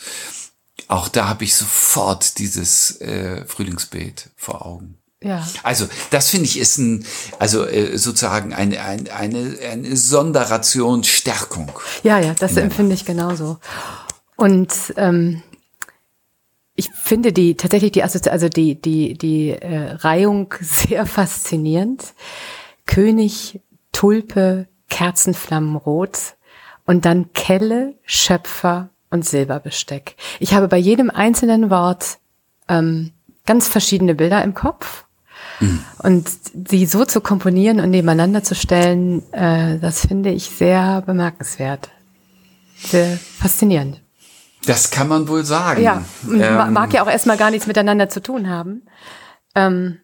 Auch 0.87 1.09
da 1.09 1.27
habe 1.27 1.42
ich 1.42 1.57
sofort 1.57 2.38
dieses 2.38 3.01
äh, 3.01 3.45
Frühlingsbild 3.47 4.31
vor 4.37 4.64
Augen. 4.64 4.99
Ja. 5.27 5.45
Also 5.65 5.89
das 6.11 6.31
finde 6.31 6.47
ich 6.47 6.59
ist 6.59 6.79
ein, 6.79 7.05
also 7.39 7.67
äh, 7.67 7.99
sozusagen 7.99 8.55
eine, 8.55 8.81
eine, 8.81 9.12
eine, 9.12 9.59
eine 9.73 9.97
Sonderration 9.97 11.03
Stärkung. 11.03 11.73
Ja, 12.05 12.21
ja, 12.21 12.35
das 12.39 12.57
empfinde 12.57 12.95
ich 12.95 13.05
genauso. 13.05 13.59
Und 14.37 14.73
ähm, 14.97 15.43
ich 16.77 16.91
finde 16.95 17.33
die 17.33 17.57
tatsächlich 17.57 17.93
die 17.93 18.03
also 18.03 18.49
die 18.49 18.81
die 18.81 19.15
die 19.15 19.51
äh, 19.51 19.93
Reihung 19.95 20.55
sehr 20.61 21.07
faszinierend. 21.07 22.15
König, 22.87 23.61
Tulpe, 23.91 24.69
Kerzenflammenrot 24.91 26.37
und 26.85 27.05
dann 27.05 27.33
Kelle, 27.33 27.95
Schöpfer 28.05 28.91
und 29.11 29.25
Silberbesteck. 29.25 30.15
Ich 30.39 30.55
habe 30.55 30.69
bei 30.69 30.77
jedem 30.77 31.11
einzelnen 31.11 31.69
Wort 31.71 32.19
ähm, 32.69 33.12
ganz 33.45 33.69
verschiedene 33.69 34.15
Bilder 34.15 34.45
im 34.45 34.55
Kopf 34.55 35.06
und 35.99 36.29
sie 36.69 36.87
so 36.87 37.05
zu 37.05 37.21
komponieren 37.21 37.81
und 37.81 37.90
nebeneinander 37.90 38.42
zu 38.42 38.55
stellen, 38.55 39.23
äh, 39.33 39.79
das 39.79 40.07
finde 40.07 40.31
ich 40.31 40.51
sehr 40.51 41.03
bemerkenswert. 41.03 41.88
Sehr 42.77 43.19
faszinierend. 43.38 44.03
Das 44.66 44.90
kann 44.90 45.09
man 45.09 45.29
wohl 45.29 45.45
sagen. 45.45 45.83
Ja, 45.83 46.05
ähm, 46.29 46.73
mag 46.73 46.92
ja 46.92 47.03
auch 47.03 47.11
erstmal 47.11 47.37
gar 47.37 47.51
nichts 47.51 47.66
miteinander 47.66 48.09
zu 48.09 48.21
tun 48.21 48.49
haben. 48.49 48.83
Ähm, 49.55 49.99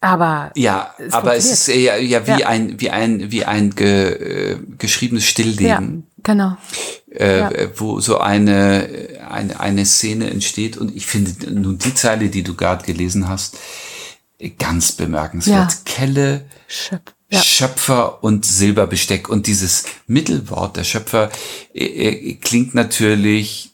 aber 0.00 0.52
ja, 0.54 0.94
es 0.98 1.12
aber 1.12 1.36
es 1.36 1.50
ist 1.50 1.68
ja, 1.68 1.96
ja 1.96 2.26
wie 2.26 2.40
ja. 2.40 2.46
ein 2.46 2.80
wie 2.80 2.90
ein 2.90 3.32
wie 3.32 3.44
ein 3.44 3.70
ge, 3.70 4.52
äh, 4.52 4.58
geschriebenes 4.78 5.24
Stillleben. 5.24 6.06
Ja, 6.06 6.22
genau. 6.22 6.56
Äh, 7.10 7.38
ja. 7.38 7.50
Wo 7.76 8.00
so 8.00 8.18
eine, 8.18 8.88
eine 9.28 9.58
eine 9.58 9.86
Szene 9.86 10.30
entsteht 10.30 10.76
und 10.76 10.94
ich 10.94 11.06
finde 11.06 11.50
nun 11.50 11.78
die 11.78 11.94
Zeile, 11.94 12.28
die 12.28 12.42
du 12.42 12.54
gerade 12.54 12.84
gelesen 12.84 13.28
hast, 13.28 13.58
ganz 14.58 14.92
bemerkenswert. 14.92 15.72
Ja. 15.72 15.78
Kelle, 15.84 16.46
Schöp 16.68 17.12
ja. 17.30 17.42
Schöpfer 17.42 18.22
und 18.22 18.46
Silberbesteck. 18.46 19.28
Und 19.28 19.46
dieses 19.46 19.84
Mittelwort, 20.06 20.76
der 20.76 20.84
Schöpfer, 20.84 21.30
äh, 21.74 21.84
äh, 21.84 22.34
klingt 22.34 22.74
natürlich 22.74 23.72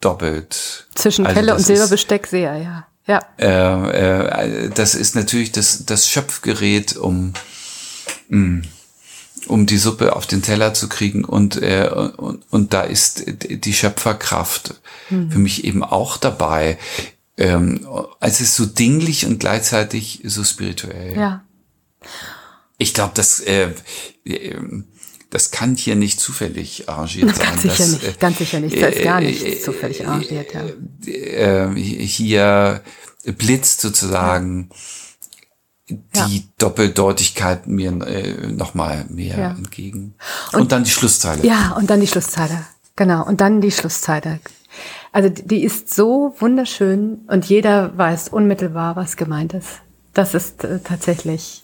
doppelt. 0.00 0.88
Zwischen 0.94 1.26
also 1.26 1.38
Kelle 1.38 1.54
und 1.54 1.60
Silberbesteck 1.60 2.26
sehr, 2.26 2.56
ja. 2.56 2.86
Ja. 3.06 3.20
Äh, 3.38 4.66
äh, 4.66 4.70
das 4.70 4.94
ist 4.94 5.14
natürlich 5.14 5.52
das, 5.52 5.84
das 5.84 6.08
Schöpfgerät, 6.08 6.96
um, 6.96 7.32
mh, 8.28 8.38
mm, 8.38 8.62
um 9.48 9.66
die 9.66 9.78
Suppe 9.78 10.14
auf 10.14 10.26
den 10.26 10.42
Teller 10.42 10.74
zu 10.74 10.88
kriegen. 10.88 11.24
Und, 11.24 11.60
äh, 11.60 11.88
und, 11.88 12.44
und 12.50 12.72
da 12.72 12.82
ist 12.82 13.24
die 13.26 13.72
Schöpferkraft 13.72 14.74
mhm. 15.08 15.30
für 15.30 15.38
mich 15.38 15.64
eben 15.64 15.82
auch 15.82 16.18
dabei 16.18 16.78
ähm, 17.40 17.86
es 18.20 18.40
ist 18.40 18.54
so 18.54 18.66
dinglich 18.66 19.26
und 19.26 19.40
gleichzeitig 19.40 20.20
so 20.24 20.44
spirituell. 20.44 21.16
Ja. 21.16 21.44
Ich 22.78 22.94
glaube, 22.94 23.12
das, 23.14 23.40
äh, 23.40 23.72
äh, 24.24 24.56
das 25.30 25.50
kann 25.50 25.74
hier 25.74 25.96
nicht 25.96 26.20
zufällig 26.20 26.88
arrangiert 26.88 27.34
sein. 27.36 27.46
Ganz 27.46 27.62
sicher 27.62 27.76
das, 27.76 27.92
nicht, 27.92 28.04
äh, 28.04 28.14
ganz 28.18 28.38
sicher 28.38 28.60
nicht. 28.60 28.82
Das 28.82 28.94
ist 28.94 29.04
gar 29.04 29.20
nicht 29.20 29.44
äh, 29.44 29.60
zufällig 29.60 30.06
arrangiert, 30.06 30.52
ja. 30.54 30.64
Äh, 31.06 31.74
hier 31.76 32.82
blitzt 33.24 33.80
sozusagen 33.80 34.70
ja. 35.88 36.26
die 36.26 36.38
ja. 36.38 36.42
Doppeldeutigkeit 36.58 37.66
mir 37.66 37.90
äh, 38.06 38.46
nochmal 38.48 39.06
mehr 39.08 39.38
ja. 39.38 39.50
entgegen. 39.50 40.14
Und, 40.52 40.60
und, 40.60 40.72
dann 40.72 40.84
die 40.84 40.90
Schlusszeile. 40.90 41.44
Ja, 41.46 41.72
und 41.72 41.88
dann 41.88 42.00
die 42.00 42.06
Schlusszeile. 42.06 42.66
Genau. 42.96 43.24
Und 43.24 43.40
dann 43.40 43.60
die 43.60 43.70
Schlusszeile. 43.70 44.40
Also 45.12 45.28
die 45.28 45.64
ist 45.64 45.92
so 45.92 46.34
wunderschön 46.38 47.22
und 47.26 47.44
jeder 47.46 47.96
weiß 47.96 48.28
unmittelbar, 48.28 48.96
was 48.96 49.16
gemeint 49.16 49.54
ist. 49.54 49.80
Das 50.14 50.34
ist 50.34 50.64
äh, 50.64 50.78
tatsächlich, 50.80 51.62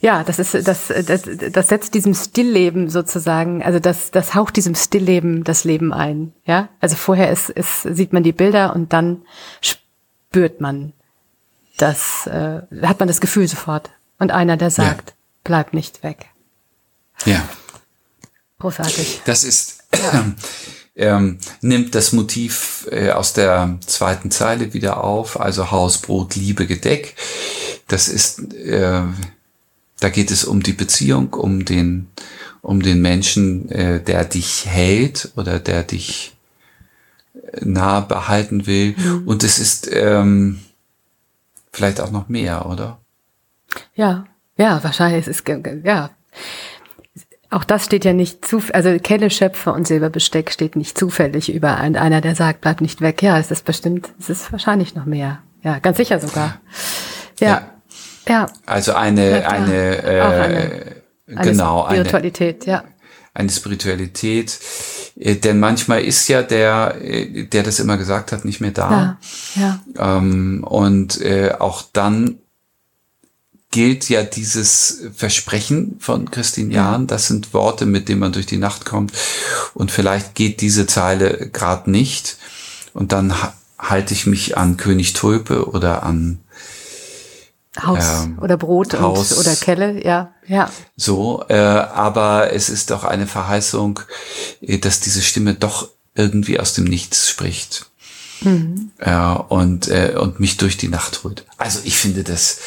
ja, 0.00 0.22
das 0.22 0.38
ist, 0.38 0.68
das, 0.68 0.88
das, 0.88 1.22
das 1.52 1.68
setzt 1.68 1.94
diesem 1.94 2.14
Stillleben 2.14 2.90
sozusagen, 2.90 3.62
also 3.62 3.78
das, 3.78 4.10
das 4.10 4.34
haucht 4.34 4.56
diesem 4.56 4.74
Stillleben 4.74 5.44
das 5.44 5.64
Leben 5.64 5.92
ein. 5.92 6.34
Ja, 6.44 6.68
also 6.80 6.96
vorher 6.96 7.30
ist, 7.30 7.48
ist, 7.48 7.82
sieht 7.82 8.12
man 8.12 8.22
die 8.22 8.32
Bilder 8.32 8.74
und 8.74 8.92
dann 8.92 9.22
spürt 9.62 10.60
man 10.60 10.92
das, 11.78 12.26
äh, 12.26 12.62
hat 12.82 12.98
man 12.98 13.08
das 13.08 13.20
Gefühl 13.20 13.48
sofort. 13.48 13.90
Und 14.18 14.30
einer, 14.30 14.56
der 14.56 14.70
sagt, 14.70 15.10
ja. 15.10 15.16
bleib 15.42 15.72
nicht 15.72 16.02
weg. 16.02 16.26
Ja. 17.24 17.42
Großartig. 18.58 19.22
Das 19.24 19.44
ist, 19.44 19.84
ja. 19.94 20.26
ähm, 20.96 21.38
nimmt 21.60 21.94
das 21.94 22.12
Motiv 22.12 22.88
äh, 22.90 23.10
aus 23.10 23.32
der 23.32 23.78
zweiten 23.86 24.30
Zeile 24.30 24.74
wieder 24.74 25.02
auf, 25.02 25.40
also 25.40 25.70
Haus, 25.70 25.98
Brot, 25.98 26.36
Liebe, 26.36 26.66
Gedeck. 26.66 27.14
Das 27.88 28.08
ist, 28.08 28.54
äh, 28.54 29.02
da 30.00 30.08
geht 30.08 30.30
es 30.30 30.44
um 30.44 30.62
die 30.62 30.72
Beziehung, 30.72 31.34
um 31.34 31.64
den, 31.64 32.08
um 32.62 32.80
den 32.82 33.02
Menschen, 33.02 33.68
äh, 33.70 34.00
der 34.02 34.24
dich 34.24 34.66
hält 34.66 35.32
oder 35.36 35.58
der 35.58 35.82
dich 35.82 36.36
äh, 37.34 37.64
nah 37.64 38.00
behalten 38.00 38.66
will. 38.66 38.94
Mhm. 38.96 39.26
Und 39.26 39.42
es 39.42 39.58
ist 39.58 39.88
ähm, 39.90 40.60
vielleicht 41.72 42.00
auch 42.00 42.12
noch 42.12 42.28
mehr, 42.28 42.66
oder? 42.66 43.00
Ja, 43.96 44.26
ja, 44.56 44.82
wahrscheinlich. 44.84 45.26
Es 45.26 45.40
ist 45.40 45.48
ja 45.82 46.10
auch 47.54 47.64
das 47.64 47.84
steht 47.84 48.04
ja 48.04 48.12
nicht 48.12 48.44
zu, 48.44 48.62
also 48.72 48.98
Kelle, 48.98 49.30
Schöpfer 49.30 49.74
und 49.74 49.86
Silberbesteck 49.86 50.50
steht 50.50 50.76
nicht 50.76 50.98
zufällig 50.98 51.52
über 51.52 51.76
einer, 51.76 52.20
der 52.20 52.34
sagt, 52.34 52.60
bleib 52.60 52.80
nicht 52.80 53.00
weg. 53.00 53.22
Ja, 53.22 53.38
es 53.38 53.50
ist 53.50 53.64
bestimmt, 53.64 54.10
es 54.18 54.28
ist 54.28 54.52
wahrscheinlich 54.52 54.94
noch 54.94 55.04
mehr. 55.04 55.38
Ja, 55.62 55.78
ganz 55.78 55.96
sicher 55.96 56.20
sogar. 56.20 56.60
Ja. 57.40 57.48
Ja. 57.48 57.62
ja. 58.28 58.46
Also 58.66 58.94
eine, 58.94 59.42
ja, 59.42 59.48
eine, 59.48 60.02
äh, 60.02 60.20
eine, 60.20 61.42
genau, 61.42 61.84
eine 61.84 61.98
Spiritualität, 62.00 62.62
eine, 62.64 62.72
ja. 62.72 62.84
Eine 63.34 63.50
Spiritualität, 63.50 64.58
Äh, 65.16 65.36
denn 65.36 65.60
manchmal 65.60 66.02
ist 66.02 66.28
ja 66.28 66.42
der, 66.42 66.96
äh, 67.00 67.44
der 67.46 67.62
das 67.62 67.80
immer 67.80 67.96
gesagt 67.96 68.32
hat, 68.32 68.44
nicht 68.44 68.60
mehr 68.60 68.72
da. 68.72 69.18
Ja, 69.54 69.80
ja. 69.96 70.16
Ähm, 70.18 70.64
und 70.64 71.20
äh, 71.20 71.52
auch 71.58 71.84
dann 71.92 72.38
gilt 73.74 74.08
ja 74.08 74.22
dieses 74.22 75.02
Versprechen 75.16 75.96
von 75.98 76.30
Christine 76.30 76.72
Jahn. 76.72 77.08
Das 77.08 77.26
sind 77.26 77.52
Worte, 77.52 77.86
mit 77.86 78.08
denen 78.08 78.20
man 78.20 78.30
durch 78.30 78.46
die 78.46 78.56
Nacht 78.56 78.84
kommt. 78.84 79.12
Und 79.74 79.90
vielleicht 79.90 80.36
geht 80.36 80.60
diese 80.60 80.86
Zeile 80.86 81.50
gerade 81.50 81.90
nicht. 81.90 82.36
Und 82.92 83.10
dann 83.10 83.34
halte 83.76 84.14
ich 84.14 84.26
mich 84.26 84.56
an 84.56 84.76
König 84.76 85.14
Tulpe 85.14 85.68
oder 85.68 86.04
an 86.04 86.38
Haus 87.82 88.22
ähm, 88.22 88.38
oder 88.40 88.56
Brot 88.56 88.94
Haus, 89.00 89.32
und, 89.32 89.38
oder 89.40 89.56
Kelle, 89.56 90.04
ja, 90.04 90.32
ja. 90.46 90.70
So, 90.96 91.44
äh, 91.48 91.56
aber 91.56 92.52
es 92.52 92.68
ist 92.68 92.92
doch 92.92 93.02
eine 93.02 93.26
Verheißung, 93.26 93.98
äh, 94.60 94.78
dass 94.78 95.00
diese 95.00 95.20
Stimme 95.20 95.54
doch 95.54 95.88
irgendwie 96.14 96.60
aus 96.60 96.74
dem 96.74 96.84
Nichts 96.84 97.28
spricht. 97.28 97.86
Mhm. 98.42 98.92
Äh, 98.98 99.16
und, 99.16 99.88
äh, 99.88 100.14
und 100.16 100.38
mich 100.38 100.58
durch 100.58 100.76
die 100.76 100.86
Nacht 100.86 101.24
holt. 101.24 101.44
Also 101.58 101.80
ich 101.82 101.96
finde 101.96 102.22
das 102.22 102.60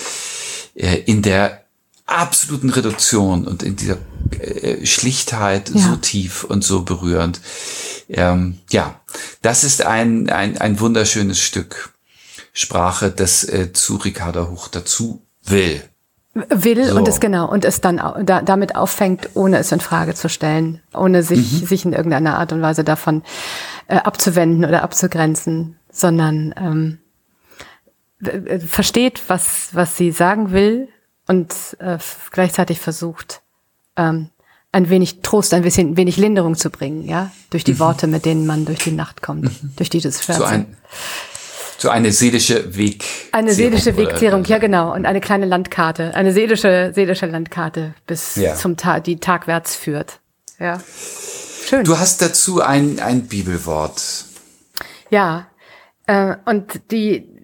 in 0.78 1.22
der 1.22 1.64
absoluten 2.06 2.70
Reduktion 2.70 3.46
und 3.46 3.64
in 3.64 3.76
dieser 3.76 3.98
äh, 4.40 4.86
Schlichtheit 4.86 5.70
ja. 5.70 5.82
so 5.82 5.96
tief 5.98 6.44
und 6.44 6.64
so 6.64 6.84
berührend. 6.84 7.42
Ähm, 8.10 8.60
ja, 8.70 9.00
das 9.42 9.64
ist 9.64 9.86
ein, 9.86 10.30
ein, 10.30 10.58
ein 10.58 10.80
wunderschönes 10.80 11.40
Stück. 11.40 11.94
Sprache, 12.54 13.12
das 13.12 13.44
äh, 13.44 13.72
zu 13.74 13.98
Ricarda 13.98 14.48
Huch 14.50 14.68
dazu 14.70 15.22
will. 15.44 15.84
Will 16.50 16.86
so. 16.86 16.96
und 16.96 17.08
es 17.08 17.20
genau 17.20 17.50
und 17.50 17.66
es 17.66 17.82
dann 17.82 17.98
da, 18.26 18.42
damit 18.42 18.76
auffängt, 18.76 19.30
ohne 19.34 19.58
es 19.58 19.72
in 19.72 19.80
Frage 19.80 20.14
zu 20.14 20.30
stellen, 20.30 20.82
ohne 20.94 21.24
sich, 21.24 21.62
mhm. 21.62 21.66
sich 21.68 21.86
in 21.86 21.94
irgendeiner 21.94 22.38
Art 22.38 22.52
und 22.54 22.62
Weise 22.62 22.84
davon 22.84 23.24
äh, 23.88 23.98
abzuwenden 23.98 24.66
oder 24.66 24.84
abzugrenzen, 24.84 25.78
sondern 25.92 26.54
ähm, 26.58 27.00
versteht, 28.20 29.22
was, 29.28 29.70
was 29.74 29.98
sie 29.98 30.12
sagen 30.12 30.52
will 30.52 30.90
und 31.28 31.54
äh, 31.80 31.98
gleichzeitig 32.32 32.80
versucht, 32.80 33.42
ähm, 33.96 34.30
ein 34.72 34.90
wenig 34.90 35.22
Trost, 35.22 35.54
ein 35.54 35.62
bisschen 35.62 35.98
wenig 35.98 36.18
Linderung 36.18 36.56
zu 36.56 36.70
bringen, 36.70 37.08
ja, 37.08 37.32
durch 37.50 37.64
die 37.64 37.74
mhm. 37.74 37.80
Worte, 37.80 38.08
mit 38.08 38.26
denen 38.26 38.46
man 38.46 38.66
durch 38.66 38.80
die 38.80 38.92
Nacht 38.92 39.22
kommt, 39.22 39.44
mhm. 39.44 39.72
durch 39.76 39.90
dieses 39.90 40.24
Schwert. 40.24 40.40
So 40.40 40.44
ein, 40.44 40.78
so 41.78 41.90
eine 41.90 42.12
seelische 42.12 42.76
Weg. 42.76 43.06
Eine 43.32 43.54
seelische 43.54 43.96
Wegzehrung, 43.98 44.44
ja 44.46 44.58
genau. 44.58 44.94
Und 44.94 45.06
eine 45.06 45.22
kleine 45.22 45.46
Landkarte, 45.46 46.14
eine 46.16 46.34
seelische, 46.34 46.92
seelische 46.94 47.28
Landkarte 47.28 47.94
bis 48.08 48.36
ja. 48.36 48.56
zum 48.56 48.78
Tag, 48.78 49.04
die 49.04 49.20
tagwärts 49.20 49.76
führt. 49.76 50.20
Ja. 50.60 50.82
Schön. 51.66 51.84
Du 51.84 51.98
hast 52.00 52.22
dazu 52.22 52.62
ein, 52.62 53.00
ein 53.00 53.28
Bibelwort. 53.28 54.26
Ja. 55.12 55.48
Äh, 56.08 56.36
und 56.46 56.82
die 56.92 57.16
äh, 57.16 57.37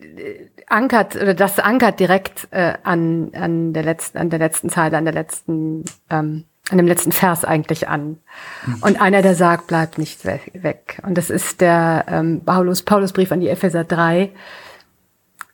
ankert, 0.67 1.15
oder 1.15 1.33
das 1.33 1.59
ankert 1.59 1.99
direkt 1.99 2.47
äh, 2.51 2.73
an, 2.83 3.31
an 3.33 3.73
der 3.73 3.83
letzten, 3.83 4.17
an 4.17 4.29
der 4.29 4.39
letzten 4.39 4.69
Zeile, 4.69 4.97
an 4.97 5.05
der 5.05 5.13
letzten, 5.13 5.85
ähm, 6.09 6.45
an 6.69 6.77
dem 6.77 6.87
letzten 6.87 7.11
Vers 7.11 7.43
eigentlich 7.43 7.87
an. 7.87 8.19
Und 8.81 9.01
einer, 9.01 9.21
der 9.21 9.35
sagt, 9.35 9.67
bleibt 9.67 9.97
nicht 9.97 10.25
weg. 10.25 11.01
Und 11.05 11.17
das 11.17 11.29
ist 11.29 11.61
der 11.61 12.05
ähm, 12.07 12.41
Paulus, 12.45 12.83
Paulusbrief 12.83 13.31
an 13.31 13.41
die 13.41 13.49
Epheser 13.49 13.83
3, 13.83 14.31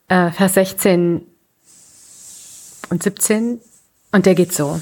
äh, 0.07 0.31
Vers 0.31 0.53
16 0.53 1.21
und 2.89 3.03
17. 3.03 3.59
Und 4.11 4.25
der 4.25 4.35
geht 4.35 4.53
so. 4.53 4.79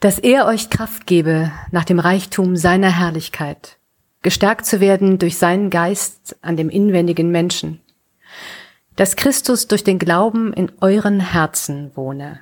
Dass 0.00 0.18
er 0.18 0.46
euch 0.46 0.70
Kraft 0.70 1.06
gebe 1.06 1.52
nach 1.72 1.84
dem 1.84 1.98
Reichtum 1.98 2.56
seiner 2.56 2.90
Herrlichkeit, 2.90 3.76
gestärkt 4.22 4.66
zu 4.66 4.80
werden 4.80 5.18
durch 5.18 5.38
seinen 5.38 5.70
Geist 5.70 6.36
an 6.42 6.56
dem 6.56 6.68
inwendigen 6.68 7.30
Menschen, 7.30 7.80
dass 8.96 9.16
Christus 9.16 9.66
durch 9.66 9.84
den 9.84 9.98
Glauben 9.98 10.52
in 10.52 10.72
euren 10.80 11.20
Herzen 11.20 11.90
wohne 11.94 12.40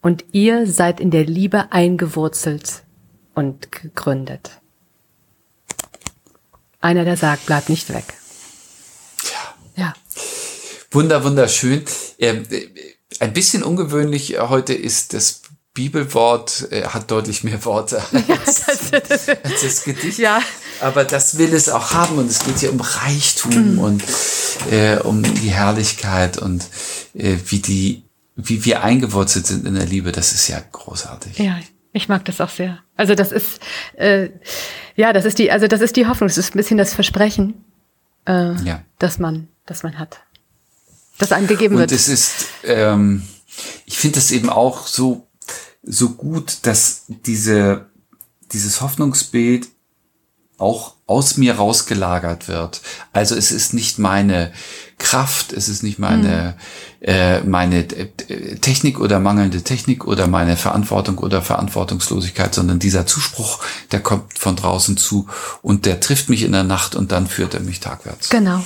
und 0.00 0.24
ihr 0.32 0.66
seid 0.66 1.00
in 1.00 1.10
der 1.10 1.24
Liebe 1.24 1.72
eingewurzelt 1.72 2.82
und 3.34 3.70
gegründet. 3.72 4.60
Einer, 6.80 7.04
der 7.04 7.16
sagt, 7.16 7.46
bleibt 7.46 7.68
nicht 7.68 7.92
weg. 7.92 8.04
Ja. 9.76 9.84
Ja. 9.84 9.94
Wunder, 10.90 11.24
wunderschön. 11.24 11.84
Äh, 12.18 12.44
ein 13.20 13.32
bisschen 13.32 13.62
ungewöhnlich 13.62 14.38
heute 14.38 14.74
ist 14.74 15.12
das 15.12 15.42
Bibelwort 15.78 16.66
äh, 16.72 16.82
hat 16.82 17.08
deutlich 17.08 17.44
mehr 17.44 17.64
Worte 17.64 18.02
als, 18.12 18.66
ja, 18.90 18.98
das, 18.98 19.28
als 19.44 19.62
das 19.62 19.84
Gedicht. 19.84 20.18
Ja. 20.18 20.42
Aber 20.80 21.04
das 21.04 21.38
will 21.38 21.54
es 21.54 21.68
auch 21.68 21.92
haben 21.94 22.18
und 22.18 22.28
es 22.28 22.40
geht 22.40 22.58
hier 22.58 22.72
um 22.72 22.80
Reichtum 22.80 23.74
mhm. 23.74 23.78
und 23.78 24.02
äh, 24.72 24.96
um 24.96 25.22
die 25.22 25.50
Herrlichkeit 25.50 26.36
und 26.36 26.64
äh, 27.14 27.36
wie 27.46 27.60
die 27.60 28.02
wie 28.34 28.64
wir 28.64 28.82
eingewurzelt 28.82 29.46
sind 29.46 29.66
in 29.66 29.74
der 29.74 29.86
Liebe, 29.86 30.12
das 30.12 30.32
ist 30.32 30.48
ja 30.48 30.60
großartig. 30.72 31.38
Ja, 31.38 31.58
ich 31.92 32.08
mag 32.08 32.24
das 32.24 32.40
auch 32.40 32.50
sehr. 32.50 32.78
Also 32.96 33.14
das 33.14 33.32
ist, 33.32 33.60
äh, 33.94 34.30
ja, 34.96 35.12
das 35.12 35.24
ist 35.24 35.38
die, 35.38 35.50
also 35.50 35.66
das 35.68 35.80
ist 35.80 35.96
die 35.96 36.06
Hoffnung, 36.06 36.28
das 36.28 36.38
ist 36.38 36.54
ein 36.54 36.58
bisschen 36.58 36.78
das 36.78 36.94
Versprechen, 36.94 37.64
äh, 38.26 38.54
ja. 38.62 38.82
dass 38.98 39.18
man, 39.18 39.48
dass 39.66 39.82
man 39.82 39.98
hat, 39.98 40.20
dass 41.18 41.32
einem 41.32 41.48
gegeben 41.48 41.74
Und 41.74 41.80
wird. 41.80 41.90
Und 41.90 41.96
es 41.96 42.08
ist, 42.08 42.46
ähm, 42.64 43.22
ich 43.86 43.98
finde 43.98 44.18
es 44.18 44.30
eben 44.30 44.50
auch 44.50 44.86
so, 44.86 45.27
so 45.82 46.10
gut, 46.10 46.58
dass 46.62 47.04
diese, 47.08 47.86
dieses 48.52 48.80
Hoffnungsbild 48.80 49.68
auch 50.58 50.96
aus 51.06 51.36
mir 51.36 51.54
rausgelagert 51.54 52.48
wird. 52.48 52.82
Also 53.12 53.36
es 53.36 53.52
ist 53.52 53.72
nicht 53.72 53.98
meine 53.98 54.52
Kraft, 54.98 55.52
es 55.52 55.68
ist 55.68 55.84
nicht 55.84 56.00
meine, 56.00 56.56
mhm. 57.00 57.06
äh, 57.06 57.40
meine 57.42 57.84
äh, 57.96 58.56
Technik 58.56 58.98
oder 58.98 59.20
mangelnde 59.20 59.62
Technik 59.62 60.04
oder 60.04 60.26
meine 60.26 60.56
Verantwortung 60.56 61.18
oder 61.18 61.42
Verantwortungslosigkeit, 61.42 62.54
sondern 62.54 62.80
dieser 62.80 63.06
Zuspruch, 63.06 63.60
der 63.92 64.00
kommt 64.00 64.36
von 64.36 64.56
draußen 64.56 64.96
zu 64.96 65.28
und 65.62 65.86
der 65.86 66.00
trifft 66.00 66.28
mich 66.28 66.42
in 66.42 66.52
der 66.52 66.64
Nacht 66.64 66.96
und 66.96 67.12
dann 67.12 67.28
führt 67.28 67.54
er 67.54 67.60
mich 67.60 67.78
tagwärts. 67.78 68.28
Genau. 68.28 68.62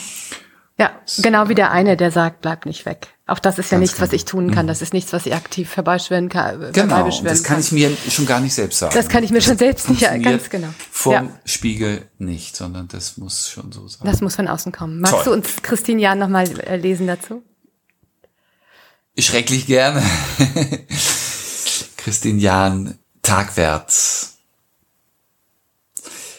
Ja, 0.78 0.90
genau 1.18 1.48
wie 1.48 1.54
der 1.54 1.70
eine, 1.70 1.98
der 1.98 2.10
sagt, 2.10 2.40
bleib 2.40 2.64
nicht 2.64 2.86
weg. 2.86 3.08
Auch 3.32 3.38
das 3.38 3.58
ist 3.58 3.70
ja 3.70 3.78
Ganz 3.78 3.80
nichts, 3.80 3.96
genau. 3.96 4.08
was 4.08 4.12
ich 4.12 4.26
tun 4.26 4.50
kann. 4.50 4.66
Mhm. 4.66 4.68
Das 4.68 4.82
ist 4.82 4.92
nichts, 4.92 5.10
was 5.14 5.24
ich 5.24 5.34
aktiv 5.34 5.74
herbeischwören 5.74 6.28
kann. 6.28 6.64
Äh, 6.64 6.72
genau, 6.72 7.08
das 7.08 7.42
kann, 7.42 7.54
kann, 7.54 7.60
ich 7.60 7.72
mir 7.72 7.96
schon 8.10 8.26
gar 8.26 8.40
nicht 8.40 8.52
selbst 8.52 8.78
sagen. 8.78 8.94
Das 8.94 9.08
kann 9.08 9.24
ich 9.24 9.30
mir 9.30 9.40
schon 9.40 9.56
selbst 9.56 9.88
nicht, 9.88 10.02
ganz 10.02 10.50
genau. 10.50 10.68
Vom 10.90 11.12
ja. 11.14 11.40
Spiegel 11.46 12.06
nicht, 12.18 12.54
sondern 12.54 12.88
das 12.88 13.16
muss 13.16 13.48
schon 13.48 13.72
so 13.72 13.88
sein. 13.88 14.02
Das 14.04 14.20
muss 14.20 14.36
von 14.36 14.48
außen 14.48 14.70
kommen. 14.70 15.00
Magst 15.00 15.14
Toll. 15.14 15.24
du 15.24 15.32
uns 15.32 15.62
Christine 15.62 16.02
Jahn 16.02 16.18
nochmal 16.18 16.46
äh, 16.60 16.76
lesen 16.76 17.06
dazu? 17.06 17.42
Schrecklich 19.18 19.64
gerne. 19.64 20.02
Christine 21.96 22.38
Jahn, 22.38 22.98
Tagwärts. 23.22 24.34